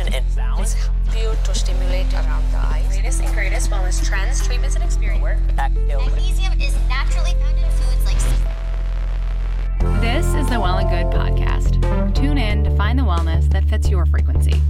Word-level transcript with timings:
stimulation 0.00 0.14
and 0.14 0.32
sound. 0.32 0.60
It's 0.60 0.76
you 1.16 1.32
to 1.44 1.54
stimulate 1.54 2.12
around 2.14 2.50
the 2.52 2.58
eyes. 2.58 2.88
Latest 2.96 3.22
and 3.22 3.32
greatest 3.34 3.70
wellness 3.70 4.04
trends, 4.04 4.46
treatments, 4.46 4.74
and 4.74 4.84
experience. 4.84 5.22
Magnesium 5.56 6.60
is 6.60 6.76
naturally 6.88 7.32
found 7.32 7.58
in 7.58 7.70
foods 7.70 8.04
like 8.04 10.00
This 10.00 10.26
is 10.26 10.48
the 10.48 10.60
Well 10.60 10.78
and 10.78 10.88
Good 10.88 11.06
podcast. 11.06 12.14
Tune 12.14 12.38
in 12.38 12.64
to 12.64 12.76
find 12.76 12.98
the 12.98 13.02
wellness 13.02 13.50
that 13.50 13.64
fits 13.64 13.88
your 13.88 14.06
frequency. 14.06 14.60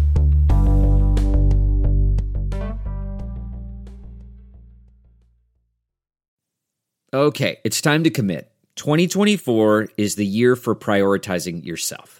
Okay, 7.12 7.58
it's 7.64 7.80
time 7.80 8.04
to 8.04 8.10
commit. 8.10 8.52
2024 8.76 9.88
is 9.96 10.14
the 10.14 10.24
year 10.24 10.54
for 10.54 10.76
prioritizing 10.76 11.64
yourself. 11.64 12.19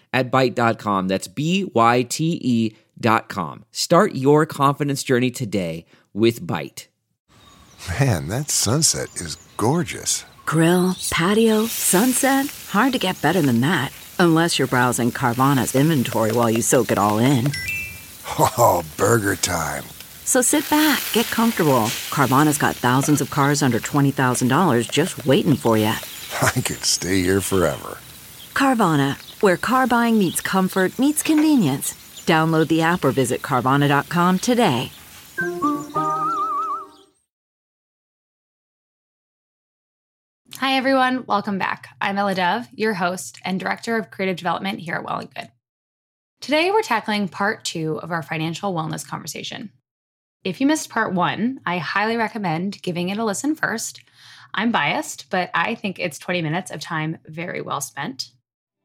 at 0.13 0.31
Byte.com. 0.31 1.07
That's 1.07 1.27
B-Y-T-E 1.27 2.75
dot 2.99 3.29
com. 3.29 3.65
Start 3.71 4.13
your 4.15 4.45
confidence 4.45 5.03
journey 5.03 5.31
today 5.31 5.85
with 6.13 6.45
Byte. 6.45 6.87
Man, 7.99 8.27
that 8.27 8.51
sunset 8.51 9.09
is 9.15 9.35
gorgeous. 9.57 10.23
Grill, 10.45 10.95
patio, 11.09 11.65
sunset. 11.65 12.45
Hard 12.69 12.93
to 12.93 12.99
get 12.99 13.21
better 13.21 13.41
than 13.41 13.61
that. 13.61 13.91
Unless 14.19 14.59
you're 14.59 14.67
browsing 14.67 15.11
Carvana's 15.11 15.73
inventory 15.73 16.31
while 16.31 16.49
you 16.49 16.61
soak 16.61 16.91
it 16.91 16.99
all 16.99 17.17
in. 17.17 17.51
Oh, 18.37 18.83
burger 18.97 19.35
time. 19.35 19.83
So 20.25 20.41
sit 20.41 20.69
back, 20.69 21.01
get 21.11 21.25
comfortable. 21.25 21.85
Carvana's 22.11 22.57
got 22.57 22.75
thousands 22.75 23.19
of 23.21 23.31
cars 23.31 23.63
under 23.63 23.79
$20,000 23.79 24.89
just 24.91 25.25
waiting 25.25 25.55
for 25.55 25.77
you. 25.77 25.85
I 26.41 26.51
could 26.61 26.83
stay 26.85 27.21
here 27.21 27.41
forever. 27.41 27.97
Carvana, 28.53 29.17
where 29.41 29.57
car 29.57 29.87
buying 29.87 30.17
meets 30.17 30.41
comfort, 30.41 30.97
meets 30.97 31.21
convenience. 31.23 31.93
Download 32.25 32.67
the 32.67 32.81
app 32.81 33.03
or 33.03 33.11
visit 33.11 33.41
Carvana.com 33.41 34.39
today. 34.39 34.91
Hi, 40.57 40.77
everyone. 40.77 41.25
Welcome 41.25 41.57
back. 41.57 41.89
I'm 41.99 42.19
Ella 42.19 42.35
Dove, 42.35 42.67
your 42.75 42.93
host 42.93 43.39
and 43.43 43.59
Director 43.59 43.97
of 43.97 44.11
Creative 44.11 44.35
Development 44.35 44.79
here 44.79 44.93
at 44.93 45.03
Well 45.03 45.17
and 45.17 45.33
Good. 45.33 45.49
Today, 46.39 46.69
we're 46.69 46.83
tackling 46.83 47.27
part 47.27 47.65
two 47.65 47.99
of 47.99 48.11
our 48.11 48.21
financial 48.21 48.73
wellness 48.73 49.07
conversation. 49.07 49.71
If 50.43 50.61
you 50.61 50.67
missed 50.67 50.89
part 50.89 51.13
one, 51.13 51.61
I 51.65 51.79
highly 51.79 52.15
recommend 52.15 52.81
giving 52.81 53.09
it 53.09 53.17
a 53.17 53.25
listen 53.25 53.55
first. 53.55 54.01
I'm 54.53 54.71
biased, 54.71 55.31
but 55.31 55.49
I 55.53 55.75
think 55.75 55.97
it's 55.97 56.19
20 56.19 56.43
minutes 56.43 56.69
of 56.69 56.79
time 56.79 57.17
very 57.25 57.61
well 57.61 57.81
spent. 57.81 58.29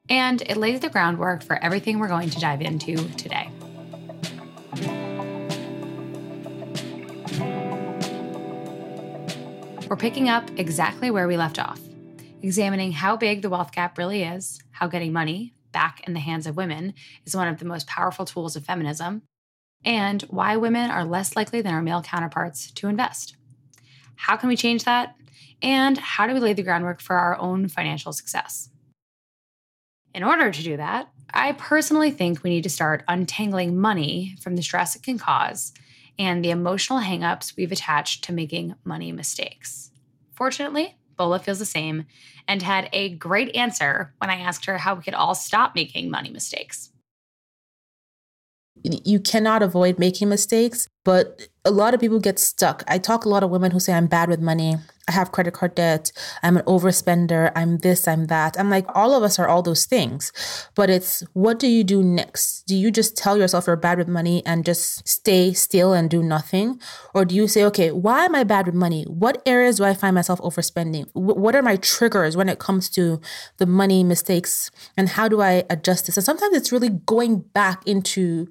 And 0.08 0.42
it 0.42 0.56
lays 0.56 0.80
the 0.80 0.88
groundwork 0.88 1.42
for 1.42 1.62
everything 1.62 1.98
we're 1.98 2.08
going 2.08 2.30
to 2.30 2.40
dive 2.40 2.60
into 2.60 2.96
today. 3.14 3.50
We're 9.88 9.96
picking 9.96 10.28
up 10.28 10.50
exactly 10.56 11.10
where 11.10 11.28
we 11.28 11.36
left 11.36 11.58
off, 11.58 11.80
examining 12.42 12.92
how 12.92 13.16
big 13.16 13.42
the 13.42 13.50
wealth 13.50 13.72
gap 13.72 13.98
really 13.98 14.22
is, 14.24 14.60
how 14.72 14.88
getting 14.88 15.12
money 15.12 15.54
back 15.70 16.06
in 16.06 16.12
the 16.12 16.20
hands 16.20 16.46
of 16.46 16.56
women 16.56 16.94
is 17.24 17.36
one 17.36 17.48
of 17.48 17.58
the 17.58 17.64
most 17.64 17.86
powerful 17.86 18.24
tools 18.24 18.56
of 18.56 18.64
feminism, 18.64 19.22
and 19.84 20.22
why 20.22 20.56
women 20.56 20.90
are 20.90 21.04
less 21.04 21.36
likely 21.36 21.60
than 21.60 21.72
our 21.72 21.82
male 21.82 22.02
counterparts 22.02 22.70
to 22.72 22.88
invest. 22.88 23.36
How 24.16 24.36
can 24.36 24.48
we 24.48 24.56
change 24.56 24.84
that? 24.84 25.14
And 25.62 25.98
how 25.98 26.26
do 26.26 26.34
we 26.34 26.40
lay 26.40 26.52
the 26.52 26.62
groundwork 26.62 27.00
for 27.00 27.16
our 27.16 27.38
own 27.38 27.68
financial 27.68 28.12
success? 28.12 28.70
In 30.16 30.24
order 30.24 30.50
to 30.50 30.62
do 30.62 30.78
that, 30.78 31.10
I 31.34 31.52
personally 31.52 32.10
think 32.10 32.42
we 32.42 32.48
need 32.48 32.62
to 32.62 32.70
start 32.70 33.04
untangling 33.06 33.76
money 33.78 34.34
from 34.40 34.56
the 34.56 34.62
stress 34.62 34.96
it 34.96 35.02
can 35.02 35.18
cause 35.18 35.74
and 36.18 36.42
the 36.42 36.48
emotional 36.48 37.00
hangups 37.00 37.54
we've 37.54 37.70
attached 37.70 38.24
to 38.24 38.32
making 38.32 38.76
money 38.82 39.12
mistakes. 39.12 39.90
Fortunately, 40.32 40.96
Bola 41.18 41.38
feels 41.38 41.58
the 41.58 41.66
same 41.66 42.06
and 42.48 42.62
had 42.62 42.88
a 42.94 43.10
great 43.10 43.54
answer 43.54 44.14
when 44.16 44.30
I 44.30 44.40
asked 44.40 44.64
her 44.64 44.78
how 44.78 44.94
we 44.94 45.02
could 45.02 45.12
all 45.12 45.34
stop 45.34 45.74
making 45.74 46.10
money 46.10 46.30
mistakes. 46.30 46.90
You 48.82 49.20
cannot 49.20 49.62
avoid 49.62 49.98
making 49.98 50.30
mistakes, 50.30 50.88
but 51.06 51.46
a 51.64 51.70
lot 51.70 51.94
of 51.94 52.00
people 52.00 52.18
get 52.18 52.36
stuck. 52.36 52.82
I 52.88 52.98
talk 52.98 53.24
a 53.24 53.28
lot 53.28 53.44
of 53.44 53.50
women 53.50 53.70
who 53.70 53.78
say, 53.78 53.92
I'm 53.92 54.08
bad 54.08 54.28
with 54.28 54.40
money. 54.40 54.74
I 55.06 55.12
have 55.12 55.30
credit 55.30 55.54
card 55.54 55.76
debt. 55.76 56.10
I'm 56.42 56.56
an 56.56 56.64
overspender. 56.64 57.52
I'm 57.54 57.78
this, 57.78 58.08
I'm 58.08 58.26
that. 58.26 58.58
I'm 58.58 58.70
like, 58.70 58.86
all 58.92 59.14
of 59.14 59.22
us 59.22 59.38
are 59.38 59.46
all 59.46 59.62
those 59.62 59.84
things. 59.84 60.32
But 60.74 60.90
it's 60.90 61.22
what 61.32 61.60
do 61.60 61.68
you 61.68 61.84
do 61.84 62.02
next? 62.02 62.64
Do 62.66 62.74
you 62.74 62.90
just 62.90 63.16
tell 63.16 63.38
yourself 63.38 63.68
you're 63.68 63.76
bad 63.76 63.98
with 63.98 64.08
money 64.08 64.44
and 64.44 64.64
just 64.64 65.06
stay 65.06 65.52
still 65.52 65.92
and 65.92 66.10
do 66.10 66.24
nothing? 66.24 66.80
Or 67.14 67.24
do 67.24 67.36
you 67.36 67.46
say, 67.46 67.62
okay, 67.66 67.92
why 67.92 68.24
am 68.24 68.34
I 68.34 68.42
bad 68.42 68.66
with 68.66 68.74
money? 68.74 69.04
What 69.04 69.40
areas 69.46 69.76
do 69.76 69.84
I 69.84 69.94
find 69.94 70.16
myself 70.16 70.40
overspending? 70.40 71.06
what 71.12 71.54
are 71.54 71.62
my 71.62 71.76
triggers 71.76 72.36
when 72.36 72.48
it 72.48 72.58
comes 72.58 72.90
to 72.90 73.20
the 73.58 73.66
money 73.66 74.02
mistakes? 74.02 74.72
And 74.96 75.10
how 75.10 75.28
do 75.28 75.40
I 75.40 75.62
adjust 75.70 76.06
this? 76.06 76.16
And 76.16 76.26
sometimes 76.26 76.56
it's 76.56 76.72
really 76.72 76.88
going 76.88 77.42
back 77.42 77.86
into 77.86 78.48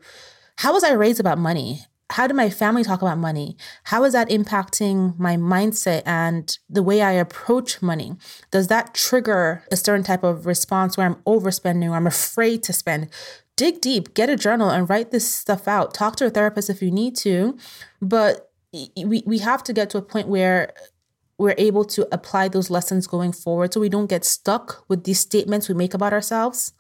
how 0.60 0.72
was 0.72 0.86
I 0.86 0.94
raised 0.94 1.20
about 1.20 1.38
money? 1.38 1.82
How 2.12 2.28
did 2.28 2.36
my 2.36 2.50
family 2.50 2.84
talk 2.84 3.02
about 3.02 3.18
money? 3.18 3.58
How 3.86 4.04
is 4.04 4.14
that 4.14 4.30
impacting 4.30 5.18
my 5.18 5.38
mindset 5.38 6.04
and 6.06 6.58
the 6.70 6.84
way 6.84 7.02
I 7.02 7.14
approach 7.14 7.82
money? 7.82 8.16
Does 8.52 8.68
that 8.68 8.94
trigger 8.94 9.64
a 9.72 9.76
certain 9.76 10.04
type 10.04 10.24
of 10.24 10.46
response 10.46 10.98
where 10.98 11.08
I'm 11.08 11.16
overspending 11.28 11.90
or 11.90 11.96
I'm 11.96 12.08
afraid 12.08 12.62
to 12.64 12.74
spend? 12.74 13.10
Dig 13.56 13.82
deep, 13.82 14.14
get 14.14 14.30
a 14.30 14.36
journal 14.36 14.70
and 14.70 14.90
write 14.90 15.12
this 15.12 15.34
stuff 15.34 15.68
out. 15.68 15.94
Talk 15.94 16.16
to 16.18 16.26
a 16.26 16.30
therapist 16.30 16.70
if 16.70 16.82
you 16.82 16.92
need 16.92 17.16
to, 17.18 17.58
but 18.02 18.52
we, 18.72 19.24
we 19.26 19.40
have 19.40 19.64
to 19.64 19.74
get 19.74 19.90
to 19.92 19.98
a 19.98 20.02
point 20.02 20.28
where 20.28 20.74
we're 21.38 21.56
able 21.58 21.86
to 21.86 22.08
apply 22.14 22.50
those 22.50 22.70
lessons 22.70 23.08
going 23.08 23.32
forward 23.32 23.74
so 23.74 23.80
we 23.80 23.90
don't 23.90 24.10
get 24.10 24.24
stuck 24.24 24.86
with 24.88 25.06
these 25.06 25.20
statements 25.20 25.68
we 25.68 25.76
make 25.76 25.94
about 25.94 26.14
ourselves, 26.14 26.74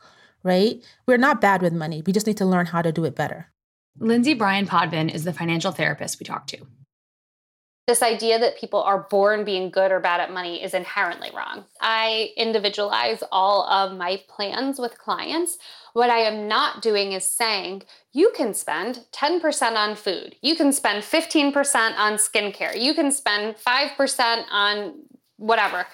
right? 0.43 0.83
We're 1.07 1.17
not 1.17 1.41
bad 1.41 1.61
with 1.61 1.73
money. 1.73 2.03
We 2.05 2.13
just 2.13 2.27
need 2.27 2.37
to 2.37 2.45
learn 2.45 2.67
how 2.67 2.81
to 2.81 2.91
do 2.91 3.05
it 3.05 3.15
better. 3.15 3.51
Lindsay 3.99 4.33
Bryan 4.33 4.67
Podvin 4.67 5.13
is 5.13 5.23
the 5.23 5.33
financial 5.33 5.71
therapist 5.71 6.19
we 6.19 6.25
talked 6.25 6.49
to. 6.49 6.57
This 7.87 8.01
idea 8.01 8.39
that 8.39 8.57
people 8.57 8.81
are 8.81 9.07
born 9.11 9.45
being 9.45 9.69
good 9.69 9.91
or 9.91 9.99
bad 9.99 10.19
at 10.19 10.33
money 10.33 10.61
is 10.61 10.73
inherently 10.73 11.29
wrong. 11.35 11.65
I 11.79 12.31
individualize 12.35 13.23
all 13.31 13.63
of 13.69 13.95
my 13.95 14.23
plans 14.27 14.79
with 14.79 14.97
clients. 14.97 15.59
What 15.93 16.09
I 16.09 16.17
am 16.17 16.47
not 16.47 16.81
doing 16.81 17.11
is 17.11 17.29
saying 17.29 17.83
you 18.11 18.31
can 18.35 18.55
spend 18.55 19.05
10% 19.13 19.75
on 19.75 19.95
food, 19.95 20.35
you 20.41 20.55
can 20.55 20.73
spend 20.73 21.03
15% 21.03 21.53
on 21.97 22.13
skincare, 22.13 22.75
you 22.79 22.95
can 22.95 23.11
spend 23.11 23.55
5% 23.55 24.45
on 24.51 25.03
whatever. 25.37 25.85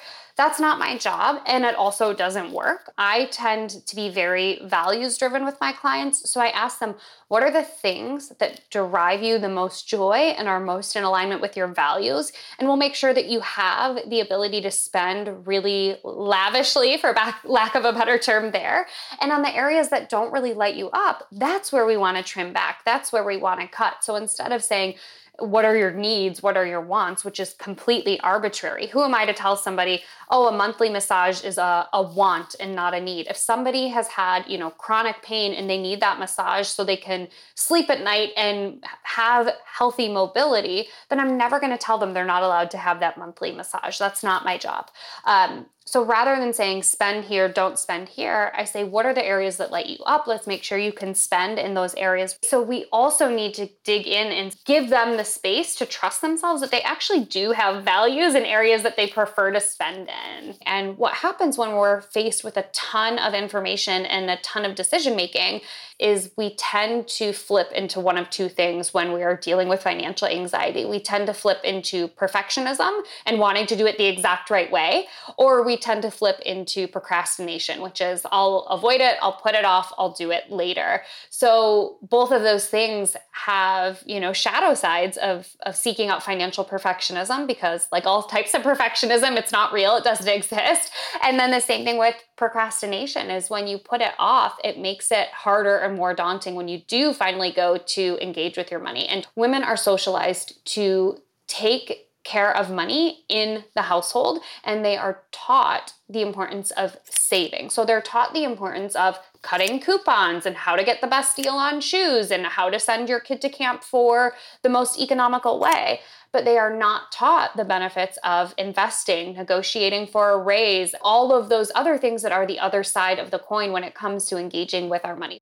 That's 0.41 0.59
not 0.59 0.79
my 0.79 0.97
job, 0.97 1.44
and 1.46 1.63
it 1.63 1.75
also 1.75 2.16
doesn't 2.16 2.52
work. 2.52 2.91
I 2.97 3.25
tend 3.25 3.85
to 3.85 3.96
be 3.96 4.09
very 4.09 4.59
values 4.66 5.16
driven 5.16 5.46
with 5.46 5.62
my 5.62 5.72
clients. 5.72 6.31
So 6.31 6.41
I 6.41 6.47
ask 6.47 6.79
them, 6.79 6.96
what 7.28 7.44
are 7.44 7.52
the 7.52 7.62
things 7.62 8.29
that 8.40 8.68
derive 8.72 9.22
you 9.22 9.38
the 9.38 9.50
most 9.50 9.88
joy 9.88 10.33
and 10.36 10.48
are 10.48 10.60
most 10.60 10.95
in 10.95 11.04
alignment 11.04 11.42
with 11.42 11.56
your 11.56 11.68
values? 11.68 12.31
And 12.57 12.68
we'll 12.68 12.75
make 12.75 12.95
sure 12.95 13.13
that 13.13 13.27
you 13.27 13.42
have 13.42 14.00
the 14.10 14.19
ability 14.19 14.62
to 14.62 14.71
spend 14.71 15.45
really 15.45 15.98
lavishly, 16.04 16.98
for 16.98 17.13
back, 17.13 17.42
lack 17.45 17.75
of 17.75 17.86
a 17.86 17.94
better 17.94 18.18
term, 18.18 18.50
there. 18.50 18.88
And 19.19 19.31
on 19.31 19.44
the 19.44 19.56
areas 19.56 19.89
that 19.89 20.10
don't 20.10 20.33
really 20.33 20.56
light 20.56 20.74
you 20.74 20.89
up, 20.92 21.27
that's 21.31 21.71
where 21.71 21.86
we 21.86 21.98
want 21.98 22.18
to 22.18 22.24
trim 22.24 22.51
back. 22.51 22.83
That's 22.83 23.13
where 23.13 23.24
we 23.24 23.38
want 23.38 23.60
to 23.62 23.68
cut. 23.68 24.04
So 24.04 24.16
instead 24.16 24.51
of 24.51 24.63
saying, 24.63 24.95
what 25.42 25.66
are 25.66 25.76
your 25.76 25.92
needs? 25.92 26.42
What 26.44 26.58
are 26.58 26.66
your 26.66 26.82
wants? 26.82 27.26
Which 27.26 27.40
is 27.40 27.54
completely 27.54 28.20
arbitrary. 28.22 28.88
Who 28.88 29.04
am 29.04 29.16
I 29.16 29.26
to 29.26 29.34
tell 29.34 29.56
somebody, 29.56 30.04
oh, 30.30 30.48
a 30.48 30.52
monthly 30.52 30.90
massage 30.90 31.44
is 31.44 31.58
a, 31.58 31.88
a 31.94 32.02
want 32.02 32.56
and 32.60 32.76
not 32.76 32.94
a 32.94 33.02
need? 33.02 33.28
If 33.28 33.38
somebody 33.38 33.88
has 33.90 34.08
had, 34.08 34.48
you 34.48 34.58
know, 34.58 34.70
chronic 34.70 35.22
pain 35.22 35.54
and 35.54 35.70
they 35.70 35.78
need 35.78 36.00
that 36.02 36.20
massage 36.20 36.68
so 36.68 36.84
they 36.84 36.98
can 36.98 37.28
sleep 37.56 37.90
at 37.90 38.04
night 38.04 38.30
and 38.38 38.84
have 39.04 39.50
healthy 39.66 40.08
mobility, 40.08 40.88
then 41.10 41.20
I'm 41.20 41.38
never 41.38 41.60
going 41.60 41.72
to 41.72 41.78
tell 41.78 41.98
them 41.98 42.14
they're 42.14 42.26
not 42.26 42.44
allowed 42.44 42.72
to 42.72 42.78
have 42.78 43.00
that 43.00 43.18
monthly 43.18 43.52
massage. 43.52 43.98
That's 43.98 44.24
not 44.24 44.46
my 44.46 44.58
job. 44.58 44.90
Um, 45.26 45.66
So 45.86 46.06
rather 46.06 46.39
than 46.39 46.54
saying 46.54 46.83
spend 46.83 47.25
here, 47.25 47.50
don't 47.50 47.78
spend 47.78 48.10
here, 48.10 48.51
I 48.56 48.66
say 48.66 48.83
what 48.83 49.06
are 49.06 49.13
the 49.13 49.25
areas 49.25 49.57
that 49.57 49.72
light 49.72 49.88
you 49.88 49.98
up? 50.06 50.28
Let's 50.28 50.45
make 50.45 50.63
sure 50.63 50.78
you 50.78 50.94
can 50.94 51.16
spend 51.16 51.57
in 51.57 51.74
those 51.74 51.95
areas. 51.95 52.38
So 52.44 52.62
we 52.62 52.86
also 52.92 53.30
need 53.30 53.56
to 53.56 53.68
dig 53.83 54.07
in 54.07 54.28
and 54.28 54.56
give 54.66 54.89
them 54.89 55.18
the 55.18 55.25
space 55.25 55.75
to 55.75 55.86
trust 55.86 56.22
themselves 56.22 56.62
that 56.62 56.72
they 56.72 56.81
actually 56.81 57.25
do 57.25 57.51
have 57.51 57.83
values 57.83 58.36
in 58.36 58.45
areas 58.45 58.83
that 58.83 58.95
they 58.95 59.07
prefer 59.07 59.51
to 59.51 59.60
spend 59.60 60.07
in. 60.10 60.56
And 60.66 60.98
what 60.98 61.16
happens 61.16 61.57
when 61.57 61.72
we're 61.74 62.01
faced 62.01 62.44
with 62.44 62.57
a 62.57 62.68
ton 62.74 63.18
of 63.18 63.33
information 63.33 64.06
and 64.06 64.30
a 64.30 64.38
ton 64.38 64.66
of 64.66 64.75
decision 64.75 65.16
making 65.16 65.62
is 66.01 66.31
we 66.36 66.56
tend 66.56 67.07
to 67.07 67.31
flip 67.31 67.72
into 67.72 68.00
one 68.00 68.18
of 68.18 68.30
two 68.30 68.50
things 68.50 68.94
when 68.94 69.13
we 69.13 69.22
are 69.22 69.38
dealing 69.38 69.68
with 69.68 69.83
financial 69.83 70.28
anxiety. 70.28 70.83
We 70.83 71.00
tend 71.00 71.28
to 71.28 71.33
flip 71.33 71.60
into 71.63 72.07
perfectionism 72.07 73.01
and 73.25 73.39
wanting 73.39 73.68
to 73.68 73.75
do 73.75 73.86
it 73.86 74.00
the 74.00 74.07
exact 74.07 74.50
right 74.50 74.72
way, 74.72 75.06
or 75.38 75.63
we 75.63 75.70
tend 75.77 76.01
to 76.03 76.12
flip 76.12 76.39
into 76.45 76.88
procrastination, 76.88 77.81
which 77.81 78.01
is 78.01 78.25
I'll 78.31 78.68
avoid 78.69 79.01
it, 79.01 79.18
I'll 79.21 79.33
put 79.33 79.56
it 79.56 79.65
off, 79.65 79.94
I'll 79.97 80.13
do 80.13 80.31
it 80.31 80.51
later. 80.51 81.03
So 81.29 81.97
both 82.01 82.31
of 82.31 82.41
those 82.41 82.68
things 82.68 83.15
have, 83.31 84.03
you 84.06 84.19
know, 84.19 84.33
shadow 84.33 84.73
sides 84.73 85.18
of, 85.18 85.56
of 85.62 85.75
seeking 85.75 86.09
out 86.09 86.23
financial 86.23 86.63
perfectionism 86.63 87.47
because 87.47 87.88
like 87.91 88.06
all 88.06 88.23
types 88.23 88.53
of 88.53 88.62
perfectionism, 88.63 89.38
it's 89.38 89.51
not 89.51 89.73
real, 89.73 89.95
it 89.95 90.03
doesn't 90.03 90.27
exist. 90.27 90.91
And 91.23 91.39
then 91.39 91.51
the 91.51 91.59
same 91.59 91.85
thing 91.85 91.97
with 91.97 92.15
procrastination 92.35 93.29
is 93.29 93.50
when 93.50 93.68
you 93.68 93.77
put 93.77 94.01
it 94.01 94.13
off, 94.19 94.57
it 94.63 94.77
makes 94.77 95.12
it 95.12 95.27
harder 95.29 95.77
and 95.77 95.95
more 95.95 96.13
daunting 96.13 96.56
when 96.56 96.68
you 96.68 96.79
do 96.88 97.13
finally 97.13 97.51
go 97.51 97.77
to 97.77 98.18
engage 98.21 98.57
with 98.57 98.71
your 98.71 98.79
money. 98.79 99.07
And 99.07 99.27
women 99.35 99.63
are 99.63 99.77
socialized 99.77 100.65
to 100.73 101.18
take 101.47 102.11
care 102.23 102.56
of 102.56 102.69
money 102.69 103.25
in 103.29 103.63
the 103.75 103.83
household 103.83 104.39
and 104.63 104.85
they 104.85 104.97
are 104.97 105.23
taught 105.31 105.94
the 106.09 106.21
importance 106.21 106.71
of 106.71 106.97
saving. 107.06 107.69
So 107.69 107.85
they're 107.85 108.01
taught 108.01 108.33
the 108.33 108.44
importance 108.44 108.95
of 108.95 109.19
cutting 109.41 109.79
coupons 109.79 110.45
and 110.45 110.56
how 110.56 110.75
to 110.75 110.83
get 110.83 111.01
the 111.01 111.07
best 111.07 111.35
deal 111.35 111.53
on 111.53 111.81
shoes 111.81 112.29
and 112.29 112.45
how 112.45 112.69
to 112.69 112.79
send 112.79 113.09
your 113.09 113.19
kid 113.19 113.41
to 113.41 113.50
camp 113.50 113.83
for 113.83 114.33
the 114.62 114.69
most 114.69 115.00
economical 115.00 115.59
way 115.59 116.01
but 116.31 116.45
they 116.45 116.57
are 116.57 116.75
not 116.75 117.12
taught 117.12 117.57
the 117.57 117.65
benefits 117.65 118.18
of 118.23 118.53
investing, 118.57 119.33
negotiating 119.33 120.07
for 120.07 120.31
a 120.31 120.38
raise, 120.38 120.95
all 121.01 121.33
of 121.33 121.50
those 121.50 121.71
other 121.75 121.97
things 121.97 122.21
that 122.21 122.31
are 122.31 122.45
the 122.45 122.59
other 122.59 122.83
side 122.83 123.19
of 123.19 123.31
the 123.31 123.39
coin 123.39 123.71
when 123.71 123.83
it 123.83 123.94
comes 123.94 124.25
to 124.25 124.38
engaging 124.38 124.89
with 124.89 125.03
our 125.03 125.15
money. 125.15 125.39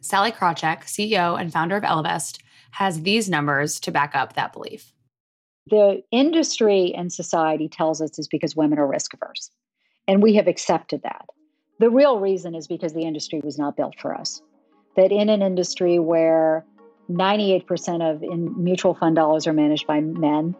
Sallie 0.00 0.32
Krawcheck, 0.32 0.84
CEO 0.84 1.40
and 1.40 1.52
founder 1.52 1.76
of 1.76 1.82
Ellevest, 1.82 2.40
has 2.72 3.02
these 3.02 3.30
numbers 3.30 3.80
to 3.80 3.90
back 3.90 4.14
up 4.14 4.34
that 4.34 4.52
belief. 4.52 4.92
The 5.68 6.02
industry 6.12 6.94
and 6.94 7.12
society 7.12 7.68
tells 7.68 8.00
us 8.00 8.18
is 8.18 8.28
because 8.28 8.54
women 8.54 8.78
are 8.78 8.86
risk 8.86 9.14
averse, 9.14 9.50
and 10.06 10.22
we 10.22 10.34
have 10.34 10.46
accepted 10.46 11.02
that. 11.02 11.26
The 11.80 11.90
real 11.90 12.20
reason 12.20 12.54
is 12.54 12.68
because 12.68 12.94
the 12.94 13.02
industry 13.02 13.40
was 13.42 13.58
not 13.58 13.76
built 13.76 13.96
for 14.00 14.14
us. 14.14 14.40
That 14.96 15.10
in 15.10 15.28
an 15.28 15.42
industry 15.42 15.98
where 15.98 16.64
98% 17.10 18.08
of 18.08 18.22
in 18.22 18.54
mutual 18.62 18.94
fund 18.94 19.16
dollars 19.16 19.46
are 19.46 19.52
managed 19.52 19.86
by 19.86 20.00
men. 20.00 20.54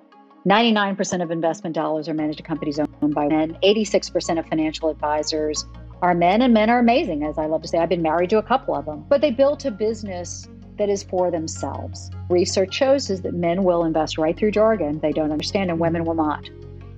99% 0.46 1.22
of 1.22 1.30
investment 1.30 1.74
dollars 1.74 2.08
are 2.08 2.14
managed 2.14 2.40
at 2.40 2.46
companies 2.46 2.78
owned 2.78 3.14
by 3.14 3.26
men. 3.26 3.56
86% 3.62 4.38
of 4.38 4.46
financial 4.46 4.90
advisors 4.90 5.64
are 6.02 6.14
men, 6.14 6.42
and 6.42 6.52
men 6.52 6.68
are 6.68 6.78
amazing, 6.78 7.24
as 7.24 7.38
I 7.38 7.46
love 7.46 7.62
to 7.62 7.68
say. 7.68 7.78
I've 7.78 7.88
been 7.88 8.02
married 8.02 8.30
to 8.30 8.38
a 8.38 8.42
couple 8.42 8.74
of 8.74 8.84
them, 8.84 9.04
but 9.08 9.20
they 9.20 9.30
built 9.30 9.64
a 9.64 9.70
business 9.70 10.48
that 10.78 10.88
is 10.88 11.02
for 11.02 11.30
themselves. 11.30 12.10
Research 12.28 12.74
shows 12.74 13.10
is 13.10 13.22
that 13.22 13.34
men 13.34 13.64
will 13.64 13.84
invest 13.84 14.18
right 14.18 14.36
through 14.36 14.50
jargon 14.50 14.98
they 15.00 15.12
don't 15.12 15.32
understand, 15.32 15.70
and 15.70 15.78
women 15.78 16.04
will 16.04 16.14
not. 16.14 16.48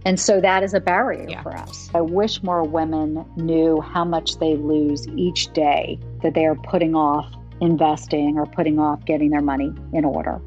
And 0.04 0.18
so 0.18 0.40
that 0.40 0.62
is 0.62 0.74
a 0.74 0.80
barrier 0.80 1.26
yeah. 1.28 1.42
for 1.42 1.56
us. 1.56 1.90
I 1.94 2.00
wish 2.00 2.42
more 2.42 2.62
women 2.62 3.24
knew 3.36 3.80
how 3.80 4.04
much 4.04 4.38
they 4.38 4.56
lose 4.56 5.06
each 5.08 5.52
day 5.52 5.98
that 6.22 6.34
they 6.34 6.46
are 6.46 6.54
putting 6.54 6.94
off 6.94 7.30
investing 7.60 8.38
or 8.38 8.46
putting 8.46 8.78
off 8.78 9.04
getting 9.04 9.30
their 9.30 9.42
money 9.42 9.72
in 9.92 10.04
order. 10.04 10.40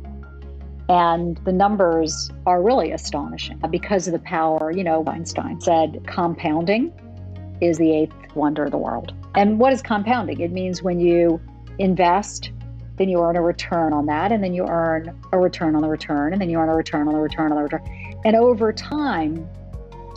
And 0.90 1.38
the 1.46 1.52
numbers 1.52 2.30
are 2.46 2.62
really 2.62 2.92
astonishing 2.92 3.62
because 3.70 4.08
of 4.08 4.14
the 4.14 4.20
power. 4.20 4.72
You 4.72 4.84
know, 4.84 5.04
Einstein 5.06 5.62
said 5.62 6.04
compounding 6.08 6.92
is 7.62 7.78
the 7.78 7.94
eighth 7.94 8.36
wonder 8.36 8.66
of 8.66 8.72
the 8.72 8.78
world. 8.78 9.14
And 9.36 9.60
what 9.60 9.72
is 9.74 9.82
compounding? 9.82 10.40
It 10.42 10.52
means 10.52 10.82
when 10.84 11.00
you 11.00 11.40
invest, 11.80 12.52
then 13.02 13.10
you 13.10 13.20
earn 13.24 13.36
a 13.36 13.42
return 13.42 13.94
on 13.94 14.06
that, 14.06 14.32
and 14.32 14.44
then 14.44 14.54
you 14.54 14.64
earn 14.68 15.20
a 15.32 15.40
return 15.40 15.76
on 15.76 15.82
the 15.82 15.90
return, 15.90 16.34
and 16.34 16.40
then 16.40 16.52
you 16.52 16.60
earn 16.60 16.70
a 16.70 16.76
return 16.76 17.08
on 17.08 17.16
the 17.16 17.20
return 17.20 17.52
on 17.52 17.58
the 17.58 17.64
return. 17.64 17.82
And 18.24 18.36
over 18.36 18.72
time, 18.72 19.50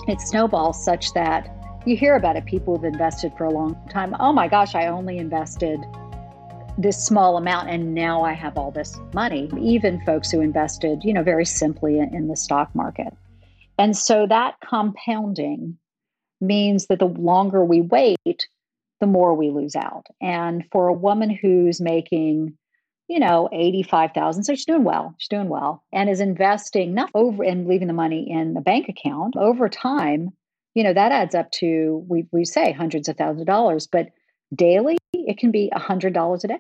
it 0.07 0.21
snowballs 0.21 0.85
such 0.85 1.15
that 1.15 1.49
you 1.87 1.97
hear 1.97 2.15
about 2.15 2.37
it. 2.37 2.45
People 2.45 2.77
have 2.77 2.85
invested 2.85 3.33
for 3.39 3.45
a 3.45 3.51
long 3.51 3.75
time. 3.89 4.15
Oh 4.21 4.35
my 4.35 4.49
gosh, 4.49 4.75
I 4.75 4.87
only 4.87 5.17
invested 5.17 5.81
this 6.77 7.03
small 7.03 7.39
amount 7.39 7.71
and 7.71 7.95
now 7.95 8.23
I 8.23 8.35
have 8.35 8.59
all 8.59 8.71
this 8.71 8.99
money, 9.15 9.49
even 9.59 10.05
folks 10.05 10.31
who 10.31 10.43
invested, 10.43 11.05
you 11.05 11.15
know, 11.15 11.23
very 11.23 11.47
simply 11.47 12.01
in, 12.01 12.15
in 12.15 12.29
the 12.29 12.37
stock 12.37 12.75
market. 12.75 13.15
And 13.79 13.97
so 13.97 14.27
that 14.27 14.57
compounding 14.63 15.79
means 16.39 16.89
that 16.89 16.99
the 16.99 17.07
longer 17.07 17.65
we 17.65 17.81
wait, 17.81 18.49
the 19.01 19.07
more 19.07 19.35
we 19.35 19.51
lose 19.51 19.77
out. 19.77 20.07
And 20.21 20.65
for 20.71 20.89
a 20.89 20.93
woman 20.93 21.31
who's 21.31 21.81
making, 21.81 22.59
you 23.09 23.21
know, 23.21 23.49
85,000, 23.53 24.45
so 24.45 24.55
she's 24.55 24.65
doing 24.65 24.85
well, 24.85 25.15
she's 25.19 25.29
doing 25.29 25.49
well, 25.49 25.85
and 25.93 26.09
is 26.09 26.21
investing 26.21 26.95
not 26.95 27.11
over 27.15 27.43
and 27.43 27.69
leaving 27.69 27.89
the 27.89 27.93
money 27.93 28.31
in 28.31 28.55
the 28.55 28.61
bank 28.61 28.89
account 28.89 29.37
over 29.37 29.69
time, 29.69 30.31
you 30.75 30.83
know, 30.83 30.95
that 30.95 31.13
adds 31.13 31.35
up 31.35 31.51
to, 31.53 32.05
we, 32.09 32.27
we 32.33 32.45
say 32.45 32.73
hundreds 32.73 33.09
of 33.09 33.17
thousands 33.17 33.43
of 33.43 33.47
dollars, 33.47 33.87
but 33.87 34.09
daily, 34.55 34.97
it 35.13 35.39
can 35.39 35.51
be 35.51 35.71
a 35.75 35.79
$100 35.79 36.45
a 36.45 36.49
day. 36.49 36.59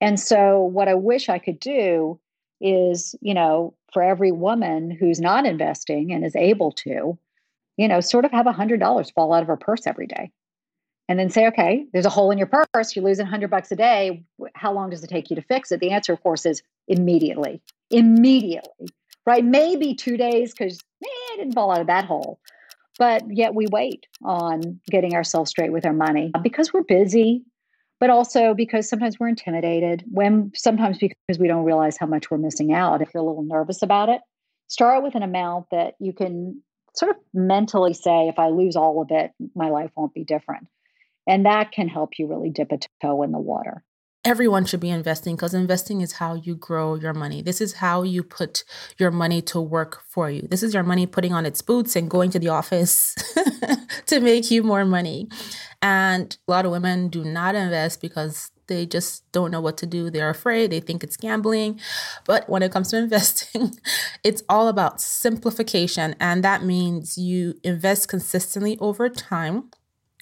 And 0.00 0.18
so, 0.18 0.60
what 0.62 0.88
I 0.88 0.94
wish 0.94 1.28
I 1.28 1.38
could 1.38 1.60
do 1.60 2.18
is, 2.60 3.14
you 3.20 3.34
know, 3.34 3.74
for 3.92 4.02
every 4.02 4.32
woman 4.32 4.90
who's 4.90 5.20
not 5.20 5.44
investing 5.46 6.12
and 6.12 6.24
is 6.24 6.36
able 6.36 6.72
to, 6.72 7.18
you 7.76 7.88
know, 7.88 8.00
sort 8.00 8.24
of 8.24 8.30
have 8.30 8.46
a 8.46 8.52
$100 8.52 9.12
fall 9.12 9.32
out 9.32 9.42
of 9.42 9.48
her 9.48 9.56
purse 9.56 9.86
every 9.86 10.06
day. 10.06 10.30
And 11.10 11.18
then 11.18 11.28
say, 11.28 11.48
okay, 11.48 11.86
there's 11.92 12.06
a 12.06 12.10
hole 12.10 12.30
in 12.30 12.38
your 12.38 12.46
purse, 12.46 12.94
you're 12.94 13.04
losing 13.04 13.24
100 13.24 13.50
bucks 13.50 13.72
a 13.72 13.76
day. 13.76 14.22
How 14.54 14.72
long 14.72 14.90
does 14.90 15.02
it 15.02 15.08
take 15.08 15.28
you 15.28 15.34
to 15.34 15.42
fix 15.42 15.72
it? 15.72 15.80
The 15.80 15.90
answer, 15.90 16.12
of 16.12 16.22
course, 16.22 16.46
is 16.46 16.62
immediately. 16.86 17.60
Immediately, 17.90 18.86
right? 19.26 19.44
Maybe 19.44 19.96
two 19.96 20.16
days 20.16 20.52
because 20.52 20.78
eh, 21.04 21.08
it 21.34 21.38
didn't 21.38 21.54
fall 21.54 21.72
out 21.72 21.80
of 21.80 21.88
that 21.88 22.04
hole. 22.04 22.38
But 22.96 23.24
yet 23.28 23.56
we 23.56 23.66
wait 23.72 24.06
on 24.22 24.78
getting 24.88 25.16
ourselves 25.16 25.50
straight 25.50 25.72
with 25.72 25.84
our 25.84 25.92
money 25.92 26.30
because 26.44 26.72
we're 26.72 26.84
busy, 26.84 27.42
but 27.98 28.10
also 28.10 28.54
because 28.54 28.88
sometimes 28.88 29.18
we're 29.18 29.26
intimidated, 29.26 30.04
when 30.12 30.52
sometimes 30.54 30.98
because 30.98 31.40
we 31.40 31.48
don't 31.48 31.64
realize 31.64 31.96
how 31.98 32.06
much 32.06 32.30
we're 32.30 32.38
missing 32.38 32.72
out. 32.72 33.02
If 33.02 33.08
you're 33.12 33.24
a 33.24 33.26
little 33.26 33.42
nervous 33.42 33.82
about 33.82 34.10
it, 34.10 34.20
start 34.68 35.02
with 35.02 35.16
an 35.16 35.24
amount 35.24 35.70
that 35.72 35.94
you 35.98 36.12
can 36.12 36.62
sort 36.94 37.10
of 37.10 37.16
mentally 37.34 37.94
say, 37.94 38.28
if 38.28 38.38
I 38.38 38.50
lose 38.50 38.76
all 38.76 39.02
of 39.02 39.08
it, 39.10 39.32
my 39.56 39.70
life 39.70 39.90
won't 39.96 40.14
be 40.14 40.22
different. 40.22 40.68
And 41.26 41.46
that 41.46 41.72
can 41.72 41.88
help 41.88 42.18
you 42.18 42.26
really 42.26 42.50
dip 42.50 42.72
a 42.72 42.78
toe 43.00 43.22
in 43.22 43.32
the 43.32 43.38
water 43.38 43.84
everyone 44.24 44.66
should 44.66 44.80
be 44.80 44.90
investing 44.90 45.34
because 45.34 45.54
investing 45.54 46.00
is 46.00 46.12
how 46.12 46.34
you 46.34 46.54
grow 46.54 46.94
your 46.94 47.14
money. 47.14 47.40
This 47.40 47.60
is 47.60 47.74
how 47.74 48.02
you 48.02 48.22
put 48.22 48.64
your 48.98 49.10
money 49.10 49.40
to 49.42 49.60
work 49.60 50.02
for 50.08 50.30
you. 50.30 50.42
This 50.42 50.62
is 50.62 50.74
your 50.74 50.82
money 50.82 51.06
putting 51.06 51.32
on 51.32 51.46
its 51.46 51.62
boots 51.62 51.96
and 51.96 52.10
going 52.10 52.30
to 52.30 52.38
the 52.38 52.48
office 52.48 53.14
to 54.06 54.20
make 54.20 54.50
you 54.50 54.62
more 54.62 54.84
money. 54.84 55.28
And 55.80 56.36
a 56.46 56.50
lot 56.50 56.66
of 56.66 56.72
women 56.72 57.08
do 57.08 57.24
not 57.24 57.54
invest 57.54 58.02
because 58.02 58.50
they 58.66 58.84
just 58.84 59.30
don't 59.32 59.50
know 59.50 59.60
what 59.60 59.78
to 59.78 59.86
do. 59.86 60.10
They're 60.10 60.30
afraid, 60.30 60.70
they 60.70 60.80
think 60.80 61.02
it's 61.02 61.16
gambling. 61.16 61.80
But 62.26 62.48
when 62.48 62.62
it 62.62 62.70
comes 62.70 62.90
to 62.90 62.98
investing, 63.02 63.72
it's 64.22 64.42
all 64.50 64.68
about 64.68 65.00
simplification. 65.00 66.14
And 66.20 66.44
that 66.44 66.62
means 66.62 67.16
you 67.16 67.54
invest 67.64 68.08
consistently 68.08 68.76
over 68.80 69.08
time 69.08 69.70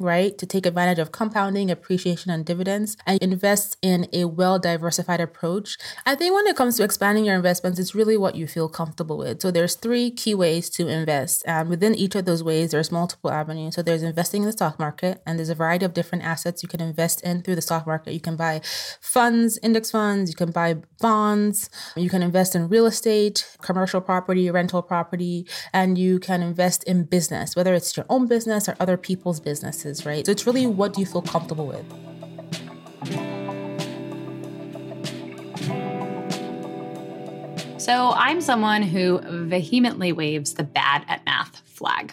right? 0.00 0.37
To 0.38 0.47
take 0.47 0.67
advantage 0.67 0.99
of 0.99 1.12
compounding, 1.12 1.71
appreciation, 1.71 2.31
and 2.31 2.45
dividends 2.45 2.97
and 3.07 3.21
invest 3.23 3.76
in 3.83 4.07
a 4.12 4.25
well 4.26 4.59
diversified 4.59 5.21
approach. 5.21 5.76
I 6.07 6.14
think 6.14 6.35
when 6.35 6.47
it 6.47 6.57
comes 6.57 6.76
to 6.76 6.85
expanding 6.85 7.25
your 7.25 7.35
investments, 7.35 7.78
it's 7.78 7.95
really 7.95 8.17
what 8.17 8.35
you 8.35 8.47
feel 8.47 8.69
comfortable 8.69 9.19
with. 9.19 9.40
So 9.43 9.50
there's 9.50 9.75
three 9.75 10.11
key 10.11 10.35
ways 10.35 10.71
to 10.71 10.88
invest. 10.88 11.43
And 11.47 11.69
within 11.69 11.95
each 11.95 12.14
of 12.14 12.25
those 12.25 12.43
ways, 12.43 12.71
there's 12.71 12.93
multiple 12.93 13.31
avenues. 13.31 13.75
So 13.75 13.83
there's 13.83 14.02
investing 14.02 14.43
in 14.43 14.47
the 14.47 14.52
stock 14.52 14.78
market, 14.78 15.23
and 15.26 15.38
there's 15.38 15.49
a 15.49 15.55
variety 15.55 15.85
of 15.85 15.95
different 15.95 16.25
assets 16.25 16.62
you 16.62 16.69
can 16.69 16.81
invest 16.81 17.23
in 17.23 17.43
through 17.43 17.57
the 17.57 17.62
stock 17.62 17.87
market. 17.87 18.14
You 18.14 18.21
can 18.21 18.37
buy 18.37 18.61
funds, 19.00 19.59
index 19.62 19.90
funds, 19.90 20.31
you 20.31 20.37
can 20.37 20.50
buy 20.50 20.76
bonds, 21.00 21.71
you 21.97 22.11
can 22.11 22.23
invest 22.23 22.55
in 22.55 22.69
real 22.69 22.87
estate, 22.87 23.49
commercial 23.62 24.00
property, 24.00 24.50
rental 24.50 24.83
property, 24.83 25.47
and 25.73 25.99
you 25.99 26.19
can 26.19 26.43
invest 26.43 26.85
in 26.85 27.05
business, 27.05 27.57
whether 27.57 27.75
it's 27.75 27.97
your 27.97 28.07
own 28.09 28.26
business 28.26 28.69
or 28.69 28.76
other 28.81 28.97
people's 28.97 29.40
businesses 29.40 29.88
right? 30.04 30.25
So 30.26 30.33
it's 30.33 30.47
really 30.47 30.66
what 30.66 30.92
do 30.92 31.00
you 31.00 31.07
feel 31.07 31.23
comfortable 31.23 31.66
with? 31.66 31.85
So 37.80 38.11
I'm 38.14 38.42
someone 38.42 38.83
who 38.83 39.21
vehemently 39.47 40.12
waves 40.12 40.54
the 40.54 40.62
bad 40.62 41.07
at 41.09 41.25
math 41.25 41.61
flag. 41.64 42.12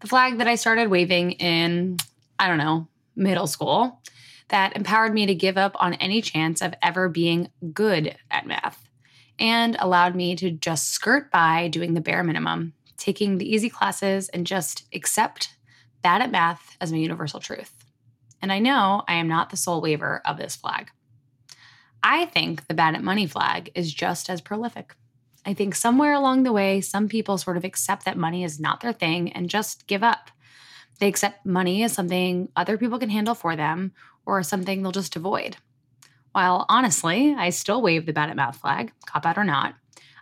The 0.00 0.06
flag 0.06 0.38
that 0.38 0.48
I 0.48 0.56
started 0.56 0.90
waving 0.90 1.32
in, 1.32 1.96
I 2.38 2.46
don't 2.46 2.58
know, 2.58 2.88
middle 3.16 3.46
school 3.46 4.02
that 4.48 4.76
empowered 4.76 5.14
me 5.14 5.24
to 5.24 5.34
give 5.34 5.56
up 5.56 5.74
on 5.80 5.94
any 5.94 6.20
chance 6.20 6.60
of 6.60 6.74
ever 6.82 7.08
being 7.08 7.50
good 7.72 8.16
at 8.30 8.46
math 8.46 8.86
and 9.38 9.76
allowed 9.78 10.14
me 10.14 10.36
to 10.36 10.50
just 10.50 10.90
skirt 10.90 11.30
by 11.30 11.68
doing 11.68 11.94
the 11.94 12.00
bare 12.02 12.22
minimum, 12.22 12.74
taking 12.98 13.38
the 13.38 13.50
easy 13.50 13.70
classes 13.70 14.28
and 14.28 14.46
just 14.46 14.84
accept 14.94 15.54
bad 16.02 16.22
at 16.22 16.30
math 16.30 16.76
as 16.80 16.92
my 16.92 16.98
universal 16.98 17.40
truth. 17.40 17.72
And 18.40 18.52
I 18.52 18.58
know 18.58 19.02
I 19.06 19.14
am 19.14 19.28
not 19.28 19.50
the 19.50 19.56
sole 19.56 19.80
waver 19.80 20.20
of 20.24 20.36
this 20.36 20.56
flag. 20.56 20.90
I 22.02 22.26
think 22.26 22.66
the 22.66 22.74
bad 22.74 22.94
at 22.94 23.04
money 23.04 23.26
flag 23.26 23.70
is 23.74 23.94
just 23.94 24.28
as 24.28 24.40
prolific. 24.40 24.94
I 25.46 25.54
think 25.54 25.74
somewhere 25.74 26.12
along 26.12 26.42
the 26.42 26.52
way, 26.52 26.80
some 26.80 27.08
people 27.08 27.38
sort 27.38 27.56
of 27.56 27.64
accept 27.64 28.04
that 28.04 28.16
money 28.16 28.44
is 28.44 28.60
not 28.60 28.80
their 28.80 28.92
thing 28.92 29.32
and 29.32 29.50
just 29.50 29.86
give 29.86 30.02
up. 30.02 30.30
They 30.98 31.08
accept 31.08 31.46
money 31.46 31.82
as 31.82 31.92
something 31.92 32.48
other 32.54 32.78
people 32.78 32.98
can 32.98 33.10
handle 33.10 33.34
for 33.34 33.56
them 33.56 33.92
or 34.26 34.42
something 34.42 34.82
they'll 34.82 34.92
just 34.92 35.16
avoid. 35.16 35.56
While 36.32 36.64
honestly, 36.68 37.34
I 37.36 37.50
still 37.50 37.82
wave 37.82 38.06
the 38.06 38.12
bad 38.12 38.30
at 38.30 38.36
math 38.36 38.56
flag, 38.56 38.92
cop 39.06 39.26
out 39.26 39.38
or 39.38 39.44
not, 39.44 39.74